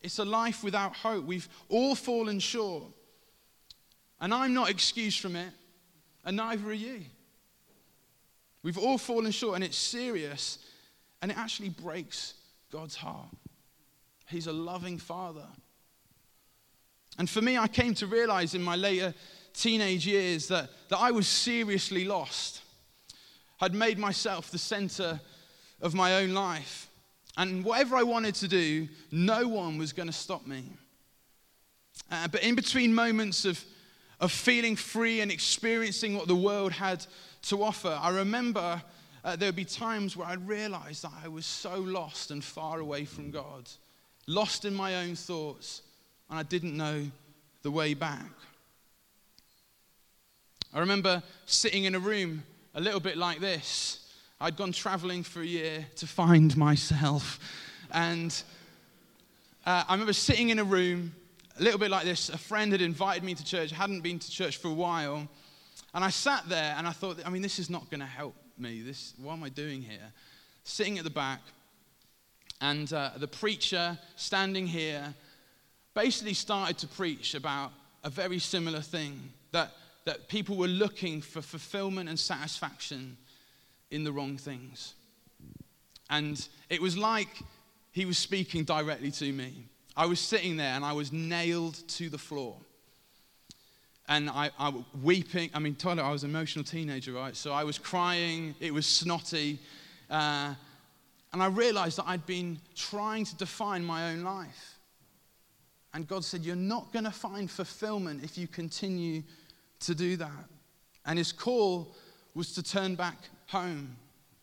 It's 0.00 0.18
a 0.18 0.24
life 0.24 0.62
without 0.62 0.94
hope. 0.94 1.24
We've 1.24 1.48
all 1.68 1.94
fallen 1.94 2.38
short. 2.38 2.84
And 4.20 4.32
I'm 4.32 4.54
not 4.54 4.70
excused 4.70 5.20
from 5.20 5.36
it, 5.36 5.50
and 6.24 6.36
neither 6.36 6.68
are 6.68 6.72
you. 6.72 7.00
We've 8.62 8.78
all 8.78 8.96
fallen 8.96 9.32
short, 9.32 9.56
and 9.56 9.64
it's 9.64 9.76
serious, 9.76 10.58
and 11.20 11.30
it 11.30 11.36
actually 11.36 11.68
breaks 11.68 12.34
God's 12.70 12.96
heart. 12.96 13.28
He's 14.28 14.46
a 14.46 14.52
loving 14.52 14.98
father. 14.98 15.46
And 17.18 17.28
for 17.30 17.40
me, 17.40 17.56
I 17.56 17.68
came 17.68 17.94
to 17.94 18.06
realize 18.06 18.54
in 18.54 18.62
my 18.62 18.76
later 18.76 19.14
teenage 19.52 20.06
years 20.06 20.48
that, 20.48 20.70
that 20.88 20.98
I 20.98 21.10
was 21.10 21.28
seriously 21.28 22.04
lost. 22.04 22.62
I'd 23.60 23.74
made 23.74 23.98
myself 23.98 24.50
the 24.50 24.58
center 24.58 25.20
of 25.80 25.94
my 25.94 26.16
own 26.16 26.34
life. 26.34 26.88
And 27.36 27.64
whatever 27.64 27.96
I 27.96 28.02
wanted 28.02 28.34
to 28.36 28.48
do, 28.48 28.88
no 29.10 29.48
one 29.48 29.78
was 29.78 29.92
going 29.92 30.08
to 30.08 30.12
stop 30.12 30.46
me. 30.46 30.64
Uh, 32.10 32.28
but 32.28 32.42
in 32.42 32.54
between 32.54 32.94
moments 32.94 33.44
of, 33.44 33.62
of 34.20 34.30
feeling 34.30 34.76
free 34.76 35.20
and 35.20 35.30
experiencing 35.30 36.16
what 36.16 36.28
the 36.28 36.34
world 36.34 36.72
had 36.72 37.04
to 37.42 37.62
offer, 37.62 37.98
I 38.00 38.10
remember 38.10 38.82
uh, 39.24 39.36
there 39.36 39.48
would 39.48 39.56
be 39.56 39.64
times 39.64 40.16
where 40.16 40.28
I'd 40.28 40.46
realize 40.46 41.02
that 41.02 41.12
I 41.22 41.28
was 41.28 41.46
so 41.46 41.78
lost 41.78 42.30
and 42.30 42.42
far 42.42 42.80
away 42.80 43.04
from 43.04 43.30
God, 43.30 43.68
lost 44.26 44.64
in 44.64 44.74
my 44.74 44.96
own 44.96 45.16
thoughts, 45.16 45.82
and 46.30 46.38
I 46.38 46.42
didn't 46.42 46.76
know 46.76 47.06
the 47.62 47.70
way 47.70 47.94
back. 47.94 48.30
I 50.72 50.80
remember 50.80 51.22
sitting 51.46 51.84
in 51.84 51.94
a 51.94 51.98
room 51.98 52.42
a 52.74 52.80
little 52.80 53.00
bit 53.00 53.16
like 53.16 53.40
this. 53.40 54.12
I'd 54.40 54.56
gone 54.56 54.72
traveling 54.72 55.22
for 55.22 55.40
a 55.40 55.46
year 55.46 55.86
to 55.96 56.06
find 56.06 56.56
myself. 56.56 57.38
And 57.92 58.34
uh, 59.64 59.84
I 59.88 59.92
remember 59.92 60.12
sitting 60.12 60.50
in 60.50 60.58
a 60.58 60.64
room 60.64 61.14
a 61.58 61.62
little 61.62 61.78
bit 61.78 61.90
like 61.90 62.04
this. 62.04 62.28
A 62.28 62.38
friend 62.38 62.72
had 62.72 62.82
invited 62.82 63.22
me 63.22 63.34
to 63.34 63.44
church, 63.44 63.70
hadn't 63.70 64.00
been 64.00 64.18
to 64.18 64.30
church 64.30 64.56
for 64.56 64.68
a 64.68 64.74
while. 64.74 65.28
And 65.94 66.04
I 66.04 66.10
sat 66.10 66.48
there 66.48 66.74
and 66.76 66.88
I 66.88 66.92
thought, 66.92 67.18
I 67.24 67.30
mean, 67.30 67.42
this 67.42 67.60
is 67.60 67.70
not 67.70 67.88
going 67.88 68.00
to 68.00 68.06
help 68.06 68.34
me. 68.58 68.82
This, 68.82 69.14
what 69.22 69.34
am 69.34 69.44
I 69.44 69.48
doing 69.48 69.80
here? 69.80 70.12
Sitting 70.64 70.98
at 70.98 71.04
the 71.04 71.10
back, 71.10 71.40
and 72.60 72.92
uh, 72.92 73.10
the 73.18 73.28
preacher 73.28 73.98
standing 74.16 74.66
here 74.66 75.14
basically 75.94 76.34
started 76.34 76.76
to 76.78 76.88
preach 76.88 77.34
about 77.34 77.72
a 78.02 78.10
very 78.10 78.38
similar 78.38 78.80
thing 78.80 79.32
that, 79.52 79.70
that 80.04 80.28
people 80.28 80.56
were 80.56 80.68
looking 80.68 81.20
for 81.20 81.40
fulfillment 81.40 82.08
and 82.08 82.18
satisfaction 82.18 83.16
in 83.90 84.04
the 84.04 84.12
wrong 84.12 84.36
things. 84.36 84.94
And 86.10 86.46
it 86.68 86.80
was 86.82 86.98
like 86.98 87.28
he 87.92 88.04
was 88.04 88.18
speaking 88.18 88.64
directly 88.64 89.10
to 89.12 89.32
me. 89.32 89.52
I 89.96 90.06
was 90.06 90.20
sitting 90.20 90.56
there 90.56 90.74
and 90.74 90.84
I 90.84 90.92
was 90.92 91.12
nailed 91.12 91.74
to 91.88 92.08
the 92.08 92.18
floor. 92.18 92.56
And 94.06 94.28
I, 94.28 94.50
I 94.58 94.68
was 94.68 94.84
weeping. 95.02 95.48
I 95.54 95.60
mean, 95.60 95.76
Tyler, 95.76 96.02
I 96.02 96.10
was 96.10 96.24
an 96.24 96.30
emotional 96.30 96.64
teenager, 96.64 97.12
right? 97.12 97.34
So 97.34 97.52
I 97.52 97.64
was 97.64 97.78
crying. 97.78 98.54
It 98.60 98.74
was 98.74 98.84
snotty. 98.86 99.58
Uh, 100.10 100.54
and 101.32 101.42
I 101.42 101.46
realized 101.46 101.98
that 101.98 102.04
I'd 102.06 102.26
been 102.26 102.58
trying 102.74 103.24
to 103.24 103.34
define 103.36 103.82
my 103.84 104.10
own 104.10 104.22
life. 104.22 104.73
And 105.94 106.08
God 106.08 106.24
said, 106.24 106.44
You're 106.44 106.56
not 106.56 106.92
going 106.92 107.04
to 107.04 107.10
find 107.12 107.48
fulfillment 107.50 108.24
if 108.24 108.36
you 108.36 108.48
continue 108.48 109.22
to 109.80 109.94
do 109.94 110.16
that. 110.16 110.44
And 111.06 111.18
his 111.18 111.32
call 111.32 111.94
was 112.34 112.52
to 112.54 112.62
turn 112.62 112.96
back 112.96 113.16
home, 113.46 113.96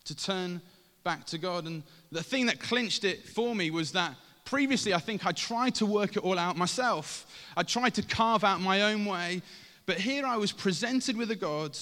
to 0.06 0.16
turn 0.16 0.62
back 1.04 1.26
to 1.26 1.38
God. 1.38 1.66
And 1.66 1.84
the 2.12 2.24
thing 2.24 2.46
that 2.46 2.60
clinched 2.60 3.04
it 3.04 3.28
for 3.28 3.54
me 3.54 3.70
was 3.70 3.92
that 3.92 4.16
previously 4.46 4.94
I 4.94 5.00
think 5.00 5.26
I 5.26 5.34
tried 5.34 5.76
to 5.76 5.86
work 5.86 6.16
it 6.16 6.24
all 6.24 6.40
out 6.40 6.56
myself. 6.56 7.28
I 7.58 7.64
tried 7.64 7.96
to 7.96 8.02
carve 8.02 8.46
out 8.46 8.62
my 8.62 8.84
own 8.84 9.06
way. 9.06 9.42
But 9.86 9.98
here 9.98 10.26
I 10.26 10.38
was 10.38 10.54
presented 10.54 11.18
with 11.18 11.32
a 11.32 11.36
God 11.36 11.78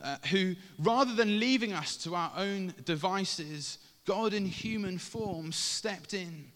uh, 0.00 0.16
who, 0.30 0.56
rather 0.78 1.14
than 1.14 1.38
leaving 1.38 1.72
us 1.72 1.96
to 1.98 2.14
our 2.16 2.32
own 2.36 2.74
devices, 2.84 3.78
God 4.06 4.32
in 4.32 4.46
human 4.46 4.98
form 4.98 5.52
stepped 5.52 6.14
in 6.14 6.46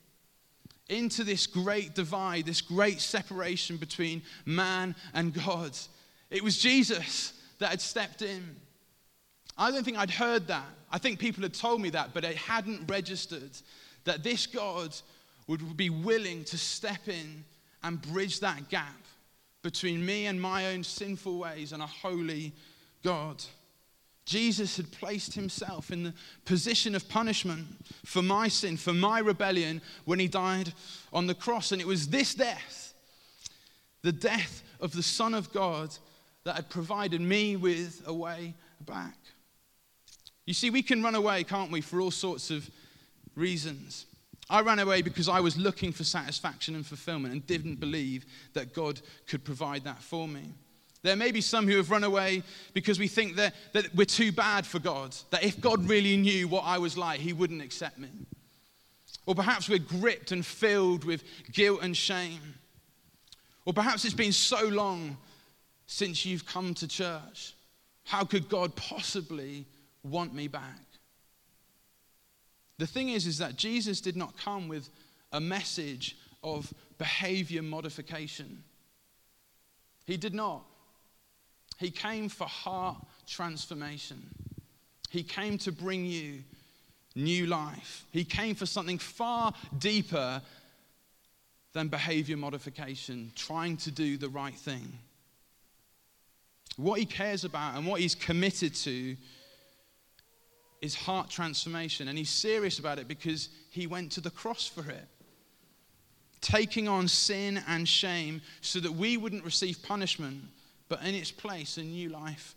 into 0.89 1.25
this 1.25 1.47
great 1.47 1.95
divide, 1.95 2.47
this 2.47 2.61
great 2.61 3.01
separation 3.01 3.77
between 3.77 4.23
man 4.45 4.95
and 5.15 5.33
God. 5.33 5.77
It 6.31 6.43
was 6.43 6.59
Jesus 6.59 7.35
that 7.59 7.71
had 7.71 7.81
stepped 7.81 8.23
in. 8.23 8.57
I 9.57 9.71
don't 9.71 9.85
think 9.85 9.99
I'd 9.99 10.11
heard 10.11 10.49
that. 10.49 10.67
I 10.91 10.99
think 10.99 11.19
people 11.19 11.43
had 11.43 11.55
told 11.55 11.81
me 11.81 11.91
that, 11.91 12.11
but 12.15 12.25
it 12.25 12.37
hadn't 12.37 12.91
registered 12.91 13.51
that 14.05 14.23
this 14.23 14.47
God 14.47 14.95
would 15.47 15.77
be 15.77 15.91
willing 15.91 16.45
to 16.45 16.59
step 16.59 17.09
in 17.09 17.45
and 17.83 18.01
bridge 18.01 18.41
that 18.41 18.69
gap 18.69 19.03
between 19.63 20.05
me 20.05 20.27
and 20.27 20.41
my 20.41 20.73
own 20.73 20.83
sinful 20.83 21.39
ways 21.39 21.73
and 21.73 21.83
a 21.83 21.87
holy 21.87 22.53
God. 23.03 23.43
Jesus 24.25 24.77
had 24.77 24.93
placed 24.93 25.35
himself 25.35 25.91
in 25.91 26.05
the 26.05 26.15
position 26.45 26.95
of 26.95 27.09
punishment 27.09 27.67
for 28.05 28.23
my 28.23 28.49
sin, 28.49 28.77
for 28.77 28.93
my 28.93 29.19
rebellion, 29.19 29.83
when 30.05 30.19
he 30.19 30.29
died 30.29 30.73
on 31.13 31.27
the 31.27 31.35
cross. 31.35 31.73
And 31.73 31.81
it 31.81 31.87
was 31.87 32.09
this 32.09 32.35
death, 32.35 32.95
the 34.03 34.13
death 34.13 34.63
of 34.81 34.93
the 34.93 35.03
Son 35.03 35.35
of 35.35 35.53
God, 35.53 35.97
that 36.45 36.57
had 36.57 36.71
provided 36.71 37.21
me 37.21 37.57
with 37.57 38.03
a 38.07 38.15
way 38.15 38.55
back. 38.81 39.17
You 40.47 40.55
see, 40.55 40.71
we 40.71 40.83
can 40.83 41.03
run 41.03 41.15
away, 41.15 41.45
can't 41.45 41.71
we, 41.71 41.81
for 41.81 42.01
all 42.01 42.11
sorts 42.11 42.51
of 42.51 42.69
reasons. 43.37 44.07
I 44.51 44.61
ran 44.61 44.81
away 44.81 45.03
because 45.03 45.29
I 45.29 45.41
was 45.41 45.57
looking 45.57 45.93
for 45.93 46.05
satisfaction 46.05 46.75
and 46.75 46.85
fulfillment 46.85 47.33
and 47.33 47.47
didn't 47.47 47.77
believe 47.77 48.27
that 48.55 48.75
God 48.75 49.01
could 49.27 49.45
provide 49.45 49.85
that 49.85 50.03
for 50.03 50.27
me. 50.29 50.53
There 51.03 51.17
may 51.17 51.33
be 51.33 51.41
some 51.41 51.67
who 51.67 51.77
have 51.77 51.91
run 51.91 52.05
away 52.05 52.43
because 52.75 52.99
we 52.99 53.09
think 53.09 53.37
that, 53.37 53.55
that 53.73 53.95
we're 53.95 54.05
too 54.05 54.31
bad 54.31 54.65
for 54.65 54.79
God, 54.79 55.17
that 55.31 55.43
if 55.43 55.61
God 55.61 55.89
really 55.89 56.17
knew 56.17 56.47
what 56.47 56.65
I 56.65 56.79
was 56.79 56.97
like, 56.97 57.19
he 57.19 57.33
wouldn't 57.33 57.63
accept 57.63 57.99
me. 57.99 58.09
Or 59.27 59.35
perhaps 59.35 59.69
we're 59.69 59.79
gripped 59.79 60.33
and 60.33 60.47
filled 60.47 61.05
with 61.05 61.25
guilt 61.53 61.81
and 61.83 61.97
shame. 61.97 62.41
Or 63.65 63.73
perhaps 63.73 64.05
it's 64.05 64.15
been 64.15 64.33
so 64.33 64.67
long 64.69 65.17
since 65.87 66.25
you've 66.25 66.47
come 66.47 66.75
to 66.75 66.89
church. 66.89 67.55
How 68.05 68.25
could 68.25 68.49
God 68.49 68.75
possibly 68.77 69.67
want 70.03 70.35
me 70.35 70.49
back? 70.49 70.81
The 72.79 72.87
thing 72.87 73.11
is, 73.11 73.27
is 73.27 73.39
that 73.39 73.57
Jesus 73.57 74.01
did 74.01 74.17
not 74.17 74.37
come 74.37 74.69
with 74.69 74.89
a 75.33 75.41
message 75.41 76.17
of 76.43 76.73
behavior 76.99 77.63
modification. 77.63 78.65
He 80.05 80.17
did 80.17 80.35
not. 80.35 80.65
He 81.79 81.91
came 81.91 82.29
for 82.29 82.47
heart 82.47 82.97
transformation. 83.27 84.23
He 85.11 85.23
came 85.23 85.59
to 85.59 85.73
bring 85.73 86.05
you 86.05 86.43
new 87.15 87.47
life. 87.47 88.05
He 88.11 88.25
came 88.25 88.55
for 88.55 88.67
something 88.67 88.99
far 88.99 89.53
deeper 89.79 90.41
than 91.73 91.89
behavior 91.89 92.37
modification, 92.37 93.33
trying 93.35 93.77
to 93.79 93.91
do 93.91 94.17
the 94.17 94.29
right 94.29 94.55
thing. 94.55 94.99
What 96.77 96.99
he 96.99 97.05
cares 97.05 97.45
about 97.45 97.77
and 97.77 97.87
what 97.87 98.01
he's 98.01 98.15
committed 98.15 98.75
to 98.77 99.17
is 100.81 100.95
heart 100.95 101.31
transformation. 101.31 102.09
And 102.09 102.19
he's 102.19 102.31
serious 102.31 102.79
about 102.79 102.99
it 102.99 103.09
because 103.09 103.49
he 103.71 103.87
went 103.87 104.13
to 104.13 104.21
the 104.21 104.31
cross 104.31 104.67
for 104.67 104.89
it. 104.91 105.07
Taking 106.41 106.89
on 106.89 107.07
sin 107.07 107.63
and 107.69 107.89
shame 107.89 108.43
so 108.63 108.81
that 108.81 108.93
we 108.93 109.17
wouldn't 109.17 109.45
receive 109.45 109.83
punishment, 109.83 110.43
but 110.93 111.03
in 111.05 111.15
its 111.15 111.31
place, 111.31 111.79
a 111.79 111.83
new 111.83 112.11
life 112.11 112.55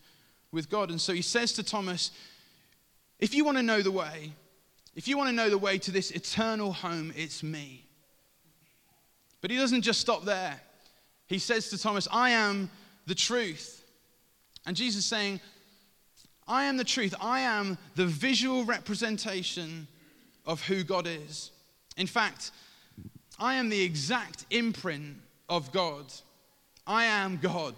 with 0.52 0.69
God. 0.69 0.89
And 0.89 1.00
so 1.00 1.13
he 1.13 1.21
says 1.21 1.54
to 1.54 1.63
Thomas, 1.63 2.12
if 3.17 3.34
you 3.34 3.45
want 3.45 3.56
to 3.56 3.63
know 3.63 3.82
the 3.82 3.93
way, 3.93 4.34
if 4.93 5.08
you 5.08 5.17
want 5.17 5.30
to 5.30 5.34
know 5.34 5.50
the 5.50 5.58
way 5.58 5.78
to 5.78 5.89
this 5.89 6.12
eternal 6.12 6.74
home, 6.74 7.13
it's 7.15 7.43
me. 7.43 7.86
But 9.39 9.52
he 9.52 9.58
doesn't 9.58 9.84
just 9.84 10.02
stop 10.02 10.26
there. 10.26 10.60
He 11.28 11.39
says 11.39 11.69
to 11.69 11.78
Thomas, 11.78 12.10
I 12.12 12.32
am 12.32 12.69
the 13.08 13.15
truth. 13.15 13.86
And 14.65 14.76
Jesus 14.76 15.06
is 15.06 15.06
saying, 15.06 15.39
I 16.45 16.65
am 16.65 16.76
the 16.76 16.84
truth. 16.84 17.15
I 17.21 17.39
am 17.39 17.78
the 17.95 18.06
visual 18.06 18.65
representation 18.65 19.88
of 20.45 20.62
who 20.62 20.84
God 20.84 21.08
is. 21.08 21.52
In 21.95 22.06
fact, 22.06 22.52
I 23.39 23.56
am 23.56 23.69
the 23.69 23.82
exact 23.82 24.45
imprint 24.50 25.21
of 25.48 25.71
God. 25.71 26.12
I 26.86 27.06
am 27.06 27.38
God. 27.41 27.76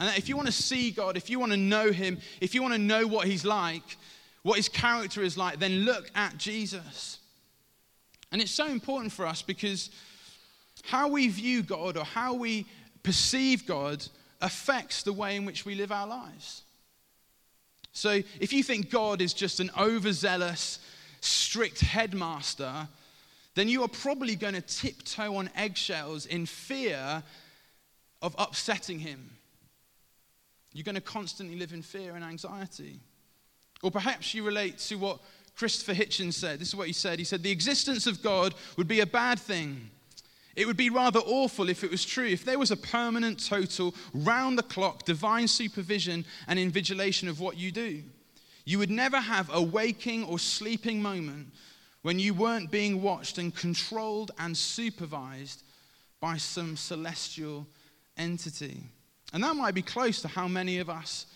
And 0.00 0.16
if 0.16 0.30
you 0.30 0.36
want 0.36 0.46
to 0.46 0.52
see 0.52 0.90
God, 0.90 1.18
if 1.18 1.28
you 1.28 1.38
want 1.38 1.52
to 1.52 1.58
know 1.58 1.92
Him, 1.92 2.18
if 2.40 2.54
you 2.54 2.62
want 2.62 2.72
to 2.72 2.80
know 2.80 3.06
what 3.06 3.26
He's 3.26 3.44
like, 3.44 3.98
what 4.42 4.56
His 4.56 4.68
character 4.68 5.22
is 5.22 5.36
like, 5.36 5.58
then 5.58 5.80
look 5.80 6.10
at 6.14 6.38
Jesus. 6.38 7.18
And 8.32 8.40
it's 8.40 8.50
so 8.50 8.66
important 8.66 9.12
for 9.12 9.26
us 9.26 9.42
because 9.42 9.90
how 10.84 11.08
we 11.08 11.28
view 11.28 11.62
God 11.62 11.98
or 11.98 12.04
how 12.04 12.32
we 12.32 12.66
perceive 13.02 13.66
God 13.66 14.02
affects 14.40 15.02
the 15.02 15.12
way 15.12 15.36
in 15.36 15.44
which 15.44 15.66
we 15.66 15.74
live 15.74 15.92
our 15.92 16.06
lives. 16.06 16.62
So 17.92 18.22
if 18.40 18.54
you 18.54 18.62
think 18.62 18.88
God 18.88 19.20
is 19.20 19.34
just 19.34 19.60
an 19.60 19.70
overzealous, 19.78 20.78
strict 21.20 21.80
headmaster, 21.80 22.88
then 23.54 23.68
you 23.68 23.82
are 23.82 23.88
probably 23.88 24.36
going 24.36 24.54
to 24.54 24.62
tiptoe 24.62 25.34
on 25.34 25.50
eggshells 25.54 26.24
in 26.24 26.46
fear 26.46 27.22
of 28.22 28.34
upsetting 28.38 29.00
him 29.00 29.30
you're 30.72 30.84
going 30.84 30.94
to 30.94 31.00
constantly 31.00 31.56
live 31.56 31.72
in 31.72 31.82
fear 31.82 32.14
and 32.14 32.24
anxiety. 32.24 33.00
Or 33.82 33.90
perhaps 33.90 34.34
you 34.34 34.44
relate 34.44 34.78
to 34.78 34.96
what 34.96 35.20
Christopher 35.56 35.94
Hitchens 35.94 36.34
said. 36.34 36.60
This 36.60 36.68
is 36.68 36.76
what 36.76 36.86
he 36.86 36.92
said. 36.92 37.18
He 37.18 37.24
said, 37.24 37.42
The 37.42 37.50
existence 37.50 38.06
of 38.06 38.22
God 38.22 38.54
would 38.76 38.88
be 38.88 39.00
a 39.00 39.06
bad 39.06 39.38
thing. 39.38 39.90
It 40.56 40.66
would 40.66 40.76
be 40.76 40.90
rather 40.90 41.20
awful 41.20 41.68
if 41.68 41.84
it 41.84 41.90
was 41.90 42.04
true, 42.04 42.26
if 42.26 42.44
there 42.44 42.58
was 42.58 42.70
a 42.70 42.76
permanent, 42.76 43.44
total, 43.44 43.94
round 44.12 44.58
the 44.58 44.62
clock 44.62 45.04
divine 45.04 45.48
supervision 45.48 46.24
and 46.48 46.58
invigilation 46.58 47.28
of 47.28 47.40
what 47.40 47.56
you 47.56 47.70
do. 47.72 48.02
You 48.64 48.78
would 48.78 48.90
never 48.90 49.18
have 49.18 49.48
a 49.52 49.62
waking 49.62 50.24
or 50.24 50.38
sleeping 50.38 51.00
moment 51.00 51.48
when 52.02 52.18
you 52.18 52.34
weren't 52.34 52.70
being 52.70 53.02
watched 53.02 53.38
and 53.38 53.54
controlled 53.54 54.32
and 54.38 54.56
supervised 54.56 55.62
by 56.20 56.36
some 56.36 56.76
celestial 56.76 57.66
entity. 58.16 58.84
And 59.32 59.42
that 59.44 59.56
might 59.56 59.74
be 59.74 59.82
close 59.82 60.20
to 60.22 60.28
how 60.28 60.48
many 60.48 60.78
of 60.78 60.90
us 60.90 61.26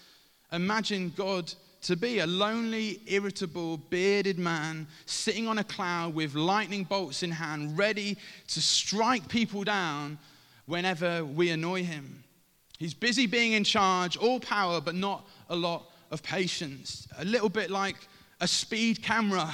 imagine 0.53 1.13
God 1.17 1.53
to 1.83 1.97
be 1.97 2.21
a 2.21 2.27
lonely, 2.27 3.01
irritable, 3.07 3.77
bearded 3.77 4.39
man 4.39 4.87
sitting 5.05 5.47
on 5.47 5.59
a 5.59 5.65
cloud 5.65 6.15
with 6.15 6.35
lightning 6.35 6.85
bolts 6.85 7.23
in 7.23 7.31
hand, 7.31 7.77
ready 7.77 8.17
to 8.49 8.61
strike 8.61 9.29
people 9.29 9.65
down 9.65 10.19
whenever 10.67 11.25
we 11.25 11.51
annoy 11.51 11.85
him. 11.85 12.25
He's 12.79 12.95
busy 12.95 13.27
being 13.27 13.53
in 13.53 13.65
charge, 13.65 14.17
all 14.17 14.41
power, 14.41 14.81
but 14.81 14.95
not 14.95 15.29
a 15.51 15.57
lot 15.57 15.91
of 16.11 16.23
patience. 16.23 17.07
A 17.19 17.25
little 17.25 17.51
bit 17.51 17.71
like 17.71 17.97
a 18.41 18.49
speed 18.49 19.03
camera. 19.03 19.53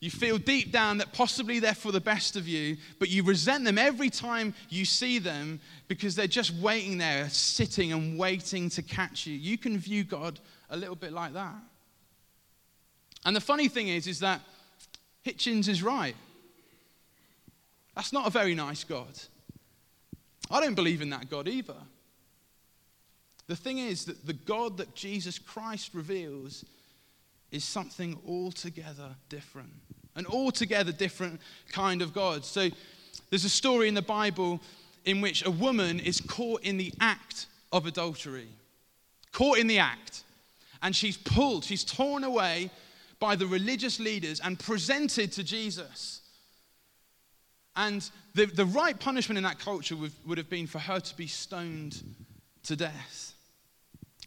You 0.00 0.10
feel 0.10 0.38
deep 0.38 0.72
down 0.72 0.96
that 0.98 1.12
possibly 1.12 1.60
they're 1.60 1.74
for 1.74 1.92
the 1.92 2.00
best 2.00 2.34
of 2.34 2.48
you, 2.48 2.78
but 2.98 3.10
you 3.10 3.22
resent 3.22 3.64
them 3.64 3.76
every 3.76 4.08
time 4.08 4.54
you 4.70 4.86
see 4.86 5.18
them 5.18 5.60
because 5.88 6.16
they're 6.16 6.26
just 6.26 6.54
waiting 6.54 6.96
there, 6.96 7.28
sitting 7.28 7.92
and 7.92 8.18
waiting 8.18 8.70
to 8.70 8.82
catch 8.82 9.26
you. 9.26 9.34
You 9.34 9.58
can 9.58 9.76
view 9.76 10.04
God 10.04 10.40
a 10.70 10.76
little 10.76 10.96
bit 10.96 11.12
like 11.12 11.34
that. 11.34 11.54
And 13.26 13.36
the 13.36 13.42
funny 13.42 13.68
thing 13.68 13.88
is, 13.88 14.06
is 14.06 14.20
that 14.20 14.40
Hitchens 15.26 15.68
is 15.68 15.82
right. 15.82 16.16
That's 17.94 18.12
not 18.12 18.26
a 18.26 18.30
very 18.30 18.54
nice 18.54 18.84
God. 18.84 19.18
I 20.50 20.60
don't 20.60 20.74
believe 20.74 21.02
in 21.02 21.10
that 21.10 21.28
God 21.28 21.46
either. 21.46 21.76
The 23.48 23.56
thing 23.56 23.78
is 23.78 24.06
that 24.06 24.26
the 24.26 24.32
God 24.32 24.78
that 24.78 24.94
Jesus 24.94 25.38
Christ 25.38 25.90
reveals 25.92 26.64
is 27.50 27.64
something 27.64 28.18
altogether 28.26 29.16
different. 29.28 29.72
An 30.20 30.26
altogether 30.26 30.92
different 30.92 31.40
kind 31.72 32.02
of 32.02 32.12
God. 32.12 32.44
So 32.44 32.68
there's 33.30 33.46
a 33.46 33.48
story 33.48 33.88
in 33.88 33.94
the 33.94 34.02
Bible 34.02 34.60
in 35.06 35.22
which 35.22 35.46
a 35.46 35.50
woman 35.50 35.98
is 35.98 36.20
caught 36.20 36.62
in 36.62 36.76
the 36.76 36.92
act 37.00 37.46
of 37.72 37.86
adultery. 37.86 38.48
Caught 39.32 39.58
in 39.58 39.66
the 39.66 39.78
act 39.78 40.24
and 40.82 40.94
she's 40.94 41.16
pulled, 41.16 41.64
she's 41.64 41.84
torn 41.84 42.22
away 42.22 42.70
by 43.18 43.34
the 43.34 43.46
religious 43.46 43.98
leaders 43.98 44.40
and 44.40 44.58
presented 44.58 45.32
to 45.32 45.42
Jesus. 45.42 46.20
And 47.76 48.08
the, 48.34 48.44
the 48.44 48.66
right 48.66 48.98
punishment 49.00 49.38
in 49.38 49.44
that 49.44 49.58
culture 49.58 49.96
would, 49.96 50.12
would 50.26 50.36
have 50.36 50.50
been 50.50 50.66
for 50.66 50.80
her 50.80 51.00
to 51.00 51.16
be 51.16 51.28
stoned 51.28 52.02
to 52.64 52.76
death. 52.76 53.32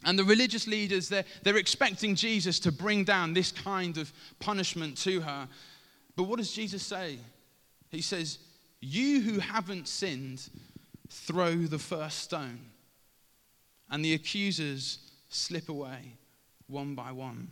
And 0.04 0.18
the 0.18 0.24
religious 0.24 0.66
leaders, 0.66 1.08
they're, 1.08 1.24
they're 1.42 1.56
expecting 1.56 2.14
Jesus 2.14 2.58
to 2.60 2.72
bring 2.72 3.04
down 3.04 3.32
this 3.32 3.50
kind 3.50 3.96
of 3.96 4.12
punishment 4.38 4.98
to 4.98 5.20
her. 5.20 5.48
But 6.16 6.24
what 6.24 6.38
does 6.38 6.52
Jesus 6.52 6.82
say? 6.82 7.18
He 7.90 8.02
says, 8.02 8.38
You 8.80 9.20
who 9.20 9.38
haven't 9.38 9.88
sinned, 9.88 10.48
throw 11.08 11.54
the 11.54 11.78
first 11.78 12.18
stone. 12.18 12.60
And 13.90 14.04
the 14.04 14.14
accusers 14.14 14.98
slip 15.28 15.68
away 15.68 16.16
one 16.66 16.94
by 16.94 17.12
one. 17.12 17.50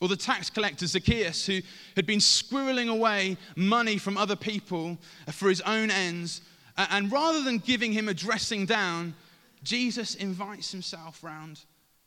Or 0.00 0.08
the 0.08 0.16
tax 0.16 0.50
collector 0.50 0.86
Zacchaeus, 0.86 1.46
who 1.46 1.60
had 1.94 2.06
been 2.06 2.18
squirreling 2.18 2.90
away 2.90 3.36
money 3.54 3.98
from 3.98 4.16
other 4.16 4.34
people 4.34 4.98
for 5.30 5.48
his 5.48 5.60
own 5.60 5.90
ends. 5.90 6.40
And 6.76 7.12
rather 7.12 7.42
than 7.42 7.58
giving 7.58 7.92
him 7.92 8.08
a 8.08 8.14
dressing 8.14 8.66
down, 8.66 9.14
Jesus 9.62 10.16
invites 10.16 10.72
himself 10.72 11.22
round 11.22 11.60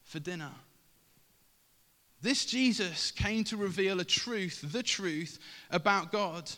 for 0.04 0.20
dinner. 0.20 0.52
This 2.26 2.44
Jesus 2.44 3.12
came 3.12 3.44
to 3.44 3.56
reveal 3.56 4.00
a 4.00 4.04
truth, 4.04 4.66
the 4.72 4.82
truth 4.82 5.38
about 5.70 6.12
God, 6.12 6.50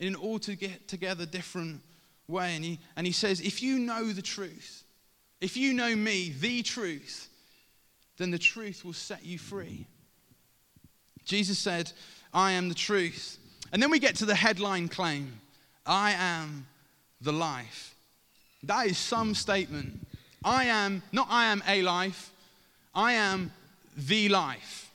in 0.00 0.08
an 0.08 0.16
altogether 0.16 1.26
different 1.26 1.80
way. 2.26 2.56
And 2.56 2.64
he, 2.64 2.80
and 2.96 3.06
he 3.06 3.12
says, 3.12 3.40
If 3.40 3.62
you 3.62 3.78
know 3.78 4.12
the 4.12 4.20
truth, 4.20 4.82
if 5.40 5.56
you 5.56 5.74
know 5.74 5.94
me, 5.94 6.34
the 6.40 6.64
truth, 6.64 7.28
then 8.16 8.32
the 8.32 8.38
truth 8.38 8.84
will 8.84 8.92
set 8.92 9.24
you 9.24 9.38
free. 9.38 9.86
Jesus 11.24 11.60
said, 11.60 11.92
I 12.34 12.50
am 12.50 12.68
the 12.68 12.74
truth. 12.74 13.38
And 13.70 13.80
then 13.80 13.92
we 13.92 14.00
get 14.00 14.16
to 14.16 14.26
the 14.26 14.34
headline 14.34 14.88
claim 14.88 15.40
I 15.86 16.14
am 16.14 16.66
the 17.20 17.32
life. 17.32 17.94
That 18.64 18.88
is 18.88 18.98
some 18.98 19.36
statement. 19.36 20.04
I 20.42 20.64
am, 20.64 21.04
not 21.12 21.28
I 21.30 21.52
am 21.52 21.62
a 21.68 21.82
life, 21.82 22.32
I 22.92 23.12
am 23.12 23.52
the 23.96 24.28
life. 24.28 24.90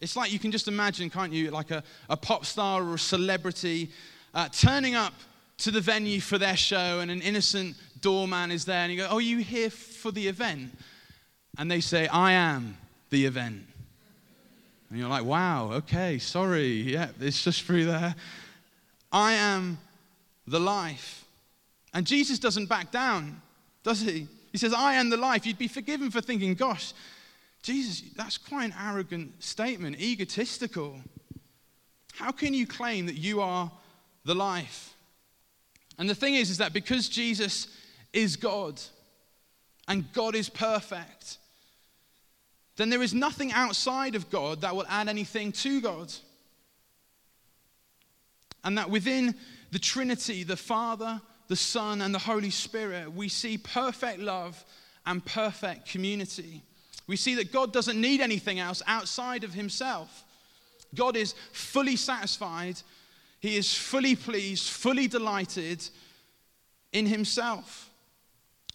It's 0.00 0.16
like 0.16 0.32
you 0.32 0.38
can 0.38 0.52
just 0.52 0.68
imagine, 0.68 1.10
can't 1.10 1.32
you, 1.32 1.50
like 1.50 1.70
a, 1.70 1.82
a 2.08 2.16
pop 2.16 2.46
star 2.46 2.82
or 2.82 2.94
a 2.94 2.98
celebrity 2.98 3.90
uh, 4.34 4.48
turning 4.50 4.94
up 4.94 5.14
to 5.58 5.70
the 5.70 5.80
venue 5.80 6.20
for 6.20 6.38
their 6.38 6.56
show 6.56 7.00
and 7.00 7.10
an 7.10 7.20
innocent 7.20 7.76
doorman 8.00 8.52
is 8.52 8.64
there 8.64 8.82
and 8.84 8.92
you 8.92 8.98
go, 8.98 9.08
Oh, 9.10 9.18
you 9.18 9.38
here 9.38 9.70
for 9.70 10.12
the 10.12 10.28
event? 10.28 10.70
and 11.58 11.68
they 11.68 11.80
say, 11.80 12.06
I 12.06 12.32
am 12.32 12.78
the 13.10 13.26
event. 13.26 13.64
And 14.88 14.98
you're 14.98 15.08
like, 15.08 15.24
wow, 15.24 15.72
okay, 15.72 16.18
sorry. 16.18 16.68
Yeah, 16.68 17.08
it's 17.20 17.42
just 17.42 17.64
through 17.64 17.86
there. 17.86 18.14
I 19.12 19.32
am 19.32 19.78
the 20.46 20.60
life. 20.60 21.24
And 21.92 22.06
Jesus 22.06 22.38
doesn't 22.38 22.66
back 22.66 22.92
down, 22.92 23.42
does 23.82 24.00
he? 24.00 24.28
He 24.52 24.58
says, 24.58 24.72
I 24.72 24.94
am 24.94 25.10
the 25.10 25.16
life. 25.16 25.44
You'd 25.44 25.58
be 25.58 25.68
forgiven 25.68 26.10
for 26.10 26.20
thinking, 26.20 26.54
gosh, 26.54 26.92
Jesus, 27.68 28.00
that's 28.16 28.38
quite 28.38 28.64
an 28.64 28.74
arrogant 28.80 29.44
statement, 29.44 30.00
egotistical. 30.00 31.02
How 32.14 32.32
can 32.32 32.54
you 32.54 32.66
claim 32.66 33.04
that 33.04 33.18
you 33.18 33.42
are 33.42 33.70
the 34.24 34.34
life? 34.34 34.94
And 35.98 36.08
the 36.08 36.14
thing 36.14 36.34
is, 36.34 36.48
is 36.48 36.56
that 36.58 36.72
because 36.72 37.10
Jesus 37.10 37.68
is 38.14 38.36
God 38.36 38.80
and 39.86 40.10
God 40.14 40.34
is 40.34 40.48
perfect, 40.48 41.36
then 42.76 42.88
there 42.88 43.02
is 43.02 43.12
nothing 43.12 43.52
outside 43.52 44.14
of 44.14 44.30
God 44.30 44.62
that 44.62 44.74
will 44.74 44.86
add 44.88 45.08
anything 45.08 45.52
to 45.52 45.82
God. 45.82 46.10
And 48.64 48.78
that 48.78 48.88
within 48.88 49.34
the 49.72 49.78
Trinity, 49.78 50.42
the 50.42 50.56
Father, 50.56 51.20
the 51.48 51.56
Son, 51.56 52.00
and 52.00 52.14
the 52.14 52.18
Holy 52.18 52.48
Spirit, 52.48 53.12
we 53.12 53.28
see 53.28 53.58
perfect 53.58 54.20
love 54.20 54.64
and 55.04 55.22
perfect 55.22 55.90
community. 55.90 56.62
We 57.08 57.16
see 57.16 57.34
that 57.36 57.52
God 57.52 57.72
doesn't 57.72 58.00
need 58.00 58.20
anything 58.20 58.60
else 58.60 58.82
outside 58.86 59.42
of 59.42 59.54
Himself. 59.54 60.24
God 60.94 61.16
is 61.16 61.34
fully 61.52 61.96
satisfied, 61.96 62.80
He 63.40 63.56
is 63.56 63.74
fully 63.74 64.14
pleased, 64.14 64.68
fully 64.68 65.08
delighted 65.08 65.82
in 66.92 67.06
Himself. 67.06 67.90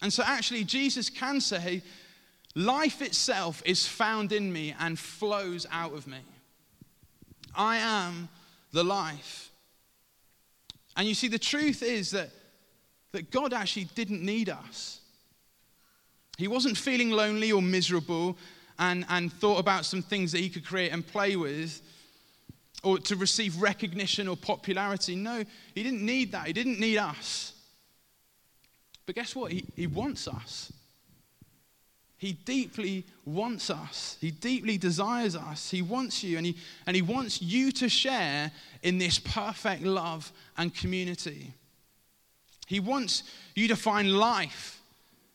And 0.02 0.12
so, 0.12 0.24
actually, 0.26 0.66
Jesus 0.66 1.10
can 1.10 1.40
say, 1.40 1.82
Life 2.56 3.02
itself 3.02 3.64
is 3.66 3.88
found 3.88 4.32
in 4.32 4.52
me 4.54 4.76
and 4.80 5.00
flows 5.00 5.66
out 5.72 5.94
of 5.94 6.06
me. 6.06 6.20
I 7.56 7.78
am 7.78 8.30
the 8.72 8.84
life. 8.84 9.50
And 10.96 11.08
you 11.08 11.16
see, 11.16 11.28
the 11.28 11.40
truth 11.40 11.82
is 11.82 12.12
that, 12.12 12.30
that 13.12 13.32
God 13.32 13.54
actually 13.54 13.86
didn't 13.96 14.24
need 14.24 14.50
us. 14.50 15.00
He 16.38 16.48
wasn't 16.48 16.78
feeling 16.78 17.12
lonely 17.12 17.52
or 17.52 17.62
miserable 17.62 18.38
and, 18.80 19.06
and 19.10 19.32
thought 19.32 19.60
about 19.60 19.86
some 19.86 20.02
things 20.02 20.32
that 20.32 20.40
he 20.40 20.50
could 20.50 20.66
create 20.66 20.92
and 20.92 21.06
play 21.06 21.36
with 21.36 21.82
or 22.84 22.98
to 23.00 23.16
receive 23.16 23.62
recognition 23.62 24.28
or 24.28 24.36
popularity. 24.36 25.16
No, 25.16 25.44
he 25.74 25.84
didn't 25.84 26.06
need 26.06 26.32
that. 26.34 26.48
He 26.48 26.54
didn't 26.54 26.80
need 26.80 26.98
us. 26.98 27.54
But 29.06 29.16
guess 29.16 29.36
what? 29.36 29.52
He, 29.52 29.66
he 29.76 29.88
wants 29.88 30.28
us. 30.28 30.72
He 32.18 32.34
deeply 32.34 33.06
wants 33.26 33.70
us. 33.70 34.18
He 34.22 34.32
deeply 34.32 34.78
desires 34.78 35.36
us. 35.36 35.70
He 35.70 35.82
wants 35.82 36.24
you, 36.24 36.38
and 36.38 36.46
he, 36.46 36.56
and 36.88 36.96
he 36.96 37.02
wants 37.02 37.42
you 37.42 37.70
to 37.74 37.90
share 37.90 38.50
in 38.82 38.98
this 38.98 39.20
perfect 39.20 39.84
love 39.84 40.32
and 40.58 40.74
community. 40.74 41.54
He 42.66 42.80
wants 42.80 43.24
you 43.56 43.68
to 43.68 43.76
find 43.76 44.14
life 44.14 44.82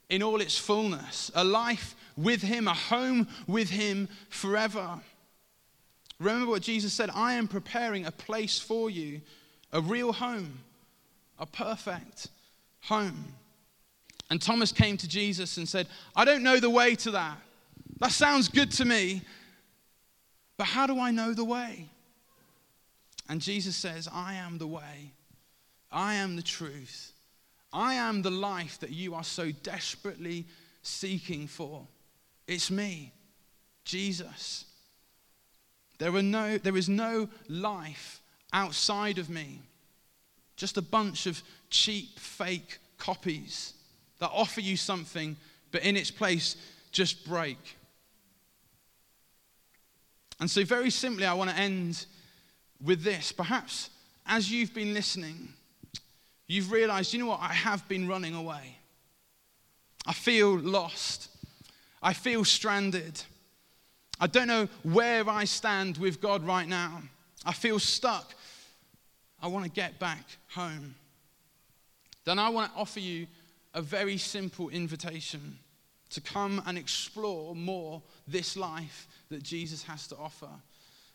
in 0.09 0.23
all 0.23 0.41
its 0.41 0.57
fullness, 0.57 1.31
a 1.35 1.43
life 1.43 1.95
with 2.17 2.41
Him, 2.41 2.67
a 2.67 2.73
home 2.73 3.27
with 3.47 3.69
Him 3.69 4.09
forever. 4.29 4.99
Remember 6.19 6.47
what 6.47 6.61
Jesus 6.61 6.93
said 6.93 7.09
I 7.13 7.33
am 7.33 7.47
preparing 7.47 8.05
a 8.05 8.11
place 8.11 8.59
for 8.59 8.89
you, 8.89 9.21
a 9.71 9.81
real 9.81 10.11
home, 10.11 10.59
a 11.37 11.45
perfect 11.45 12.27
home. 12.81 13.33
And 14.29 14.41
Thomas 14.41 14.71
came 14.71 14.97
to 14.97 15.07
Jesus 15.07 15.57
and 15.57 15.67
said, 15.67 15.87
I 16.15 16.25
don't 16.25 16.43
know 16.43 16.59
the 16.59 16.69
way 16.69 16.95
to 16.95 17.11
that. 17.11 17.37
That 17.99 18.11
sounds 18.11 18.47
good 18.47 18.71
to 18.73 18.85
me, 18.85 19.21
but 20.57 20.65
how 20.65 20.87
do 20.87 20.99
I 20.99 21.11
know 21.11 21.33
the 21.33 21.43
way? 21.43 21.89
And 23.27 23.41
Jesus 23.41 23.75
says, 23.75 24.07
I 24.11 24.35
am 24.35 24.57
the 24.57 24.67
way, 24.67 25.13
I 25.91 26.15
am 26.15 26.35
the 26.35 26.41
truth, 26.41 27.13
I 27.71 27.95
am 27.95 28.21
the 28.21 28.31
life 28.31 28.79
that 28.79 28.91
you 28.91 29.13
are 29.13 29.23
so 29.23 29.51
desperately 29.51 30.45
seeking 30.81 31.47
for. 31.47 31.87
It's 32.47 32.71
me, 32.71 33.13
Jesus. 33.85 34.65
There, 35.99 36.15
are 36.15 36.23
no, 36.23 36.57
there 36.57 36.77
is 36.77 36.89
no 36.89 37.29
life 37.47 38.21
outside 38.53 39.19
of 39.19 39.29
me, 39.29 39.61
just 40.55 40.77
a 40.77 40.81
bunch 40.81 41.27
of 41.27 41.41
cheap, 41.69 42.17
fake 42.17 42.79
copies 42.97 43.73
that 44.19 44.31
offer 44.33 44.61
you 44.61 44.75
something, 44.75 45.37
but 45.71 45.83
in 45.83 45.95
its 45.95 46.11
place, 46.11 46.55
just 46.91 47.25
break. 47.25 47.77
And 50.39 50.49
so, 50.49 50.63
very 50.63 50.89
simply, 50.89 51.25
I 51.25 51.33
want 51.33 51.49
to 51.49 51.55
end 51.55 52.05
with 52.81 53.03
this. 53.03 53.31
Perhaps 53.31 53.89
as 54.25 54.51
you've 54.51 54.73
been 54.73 54.93
listening, 54.93 55.53
you've 56.49 56.71
realized, 56.71 57.13
you 57.13 57.19
know 57.19 57.27
what, 57.27 57.39
I 57.39 57.53
have 57.53 57.87
been 57.87 58.09
running 58.09 58.35
away. 58.35 58.75
I 60.05 60.11
feel 60.11 60.57
lost. 60.57 61.29
I 62.01 62.11
feel 62.11 62.43
stranded. 62.43 63.21
I 64.19 64.27
don't 64.27 64.47
know 64.47 64.67
where 64.83 65.29
I 65.29 65.45
stand 65.45 65.97
with 65.97 66.19
God 66.19 66.45
right 66.45 66.67
now. 66.67 67.01
I 67.45 67.53
feel 67.53 67.79
stuck. 67.79 68.33
I 69.41 69.47
want 69.47 69.63
to 69.63 69.71
get 69.71 69.99
back 69.99 70.25
home. 70.49 70.95
Then 72.25 72.39
I 72.39 72.49
want 72.49 72.73
to 72.73 72.79
offer 72.79 72.99
you 72.99 73.27
a 73.73 73.81
very 73.81 74.17
simple 74.17 74.69
invitation 74.69 75.59
to 76.09 76.21
come 76.21 76.61
and 76.65 76.77
explore 76.77 77.55
more 77.55 78.01
this 78.27 78.57
life 78.57 79.07
that 79.29 79.43
Jesus 79.43 79.83
has 79.83 80.07
to 80.07 80.17
offer. 80.17 80.49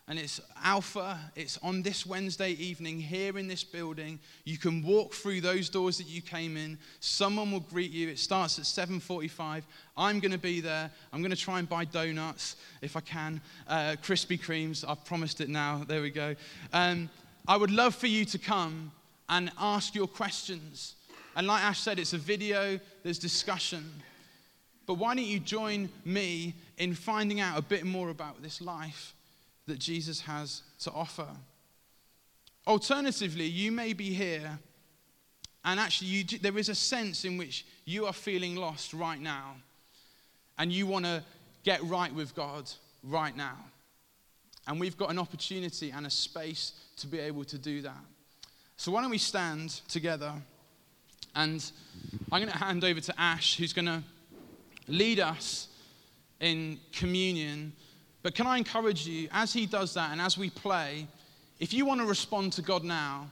And 0.07 0.19
it's 0.19 0.39
Alpha, 0.63 1.19
it's 1.35 1.57
on 1.63 1.81
this 1.81 2.05
Wednesday 2.05 2.51
evening 2.51 2.99
here 2.99 3.39
in 3.39 3.47
this 3.47 3.63
building. 3.63 4.19
You 4.43 4.59
can 4.59 4.83
walk 4.83 5.13
through 5.13 5.41
those 5.41 5.67
doors 5.67 5.97
that 5.97 6.07
you 6.07 6.21
came 6.21 6.57
in. 6.57 6.77
Someone 6.99 7.51
will 7.51 7.61
greet 7.61 7.89
you. 7.89 8.09
It 8.09 8.19
starts 8.19 8.59
at 8.59 8.65
7:45. 8.65 9.63
I'm 9.97 10.19
going 10.19 10.31
to 10.31 10.37
be 10.37 10.61
there. 10.61 10.91
I'm 11.11 11.21
going 11.21 11.31
to 11.31 11.37
try 11.37 11.57
and 11.57 11.67
buy 11.67 11.85
donuts 11.85 12.55
if 12.83 12.95
I 12.95 12.99
can. 12.99 13.41
Uh, 13.67 13.95
Krispy 14.03 14.39
Kremes, 14.39 14.85
I've 14.87 15.03
promised 15.05 15.41
it 15.41 15.49
now. 15.49 15.83
There 15.87 16.03
we 16.03 16.11
go. 16.11 16.35
Um, 16.71 17.09
I 17.47 17.57
would 17.57 17.71
love 17.71 17.95
for 17.95 18.07
you 18.07 18.25
to 18.25 18.37
come 18.37 18.91
and 19.27 19.51
ask 19.59 19.95
your 19.95 20.07
questions. 20.07 20.95
And 21.35 21.47
like 21.47 21.63
Ash 21.63 21.79
said, 21.79 21.97
it's 21.97 22.13
a 22.13 22.19
video, 22.19 22.79
there's 23.01 23.17
discussion. 23.17 23.83
But 24.85 24.95
why 24.95 25.15
don't 25.15 25.25
you 25.25 25.39
join 25.39 25.89
me 26.05 26.53
in 26.77 26.93
finding 26.93 27.39
out 27.39 27.57
a 27.57 27.61
bit 27.63 27.85
more 27.85 28.09
about 28.09 28.43
this 28.43 28.61
life 28.61 29.15
that 29.67 29.79
Jesus 29.79 30.21
has 30.21 30.61
to 30.79 30.91
offer? 30.91 31.27
Alternatively, 32.67 33.45
you 33.45 33.71
may 33.71 33.93
be 33.93 34.13
here 34.13 34.59
and 35.63 35.79
actually 35.79 36.07
you, 36.07 36.23
there 36.39 36.57
is 36.57 36.69
a 36.69 36.75
sense 36.75 37.25
in 37.25 37.37
which 37.37 37.65
you 37.85 38.05
are 38.05 38.13
feeling 38.13 38.55
lost 38.55 38.93
right 38.93 39.19
now 39.19 39.55
and 40.57 40.71
you 40.71 40.87
want 40.87 41.05
to 41.05 41.23
get 41.63 41.83
right 41.83 42.13
with 42.13 42.35
God 42.35 42.71
right 43.03 43.35
now. 43.35 43.57
And 44.67 44.79
we've 44.79 44.97
got 44.97 45.09
an 45.11 45.19
opportunity 45.19 45.91
and 45.91 46.05
a 46.05 46.09
space 46.09 46.73
to 46.97 47.07
be 47.07 47.19
able 47.19 47.43
to 47.45 47.57
do 47.57 47.81
that. 47.81 48.03
So, 48.77 48.91
why 48.91 49.01
don't 49.01 49.11
we 49.11 49.17
stand 49.17 49.81
together? 49.87 50.33
And 51.35 51.71
I'm 52.31 52.41
going 52.41 52.51
to 52.51 52.57
hand 52.57 52.83
over 52.83 52.99
to 52.99 53.13
Ash, 53.19 53.57
who's 53.57 53.73
going 53.73 53.85
to 53.85 54.01
lead 54.87 55.19
us 55.19 55.67
in 56.39 56.79
communion. 56.91 57.73
But 58.25 58.33
can 58.33 58.47
I 58.47 58.57
encourage 58.57 59.05
you, 59.05 59.29
as 59.31 59.53
he 59.53 59.67
does 59.67 59.93
that 59.93 60.11
and 60.11 60.19
as 60.19 60.35
we 60.35 60.49
play, 60.49 61.05
if 61.59 61.75
you 61.75 61.85
want 61.85 62.01
to 62.01 62.07
respond 62.07 62.53
to 62.53 62.63
God 62.63 62.83
now, 62.83 63.29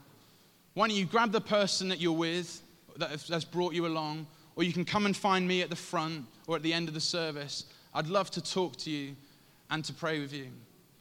why 0.74 0.86
don't 0.86 0.96
you 0.96 1.04
grab 1.04 1.32
the 1.32 1.40
person 1.40 1.88
that 1.88 2.00
you're 2.00 2.12
with 2.12 2.62
that 2.98 3.10
has 3.10 3.44
brought 3.44 3.74
you 3.74 3.86
along, 3.86 4.24
or 4.54 4.62
you 4.62 4.72
can 4.72 4.84
come 4.84 5.04
and 5.06 5.16
find 5.16 5.48
me 5.48 5.62
at 5.62 5.68
the 5.68 5.74
front 5.74 6.24
or 6.46 6.54
at 6.54 6.62
the 6.62 6.72
end 6.72 6.86
of 6.86 6.94
the 6.94 7.00
service. 7.00 7.64
I'd 7.92 8.06
love 8.06 8.30
to 8.30 8.40
talk 8.40 8.76
to 8.76 8.90
you 8.92 9.16
and 9.68 9.84
to 9.84 9.92
pray 9.92 10.20
with 10.20 10.32
you. 10.32 10.46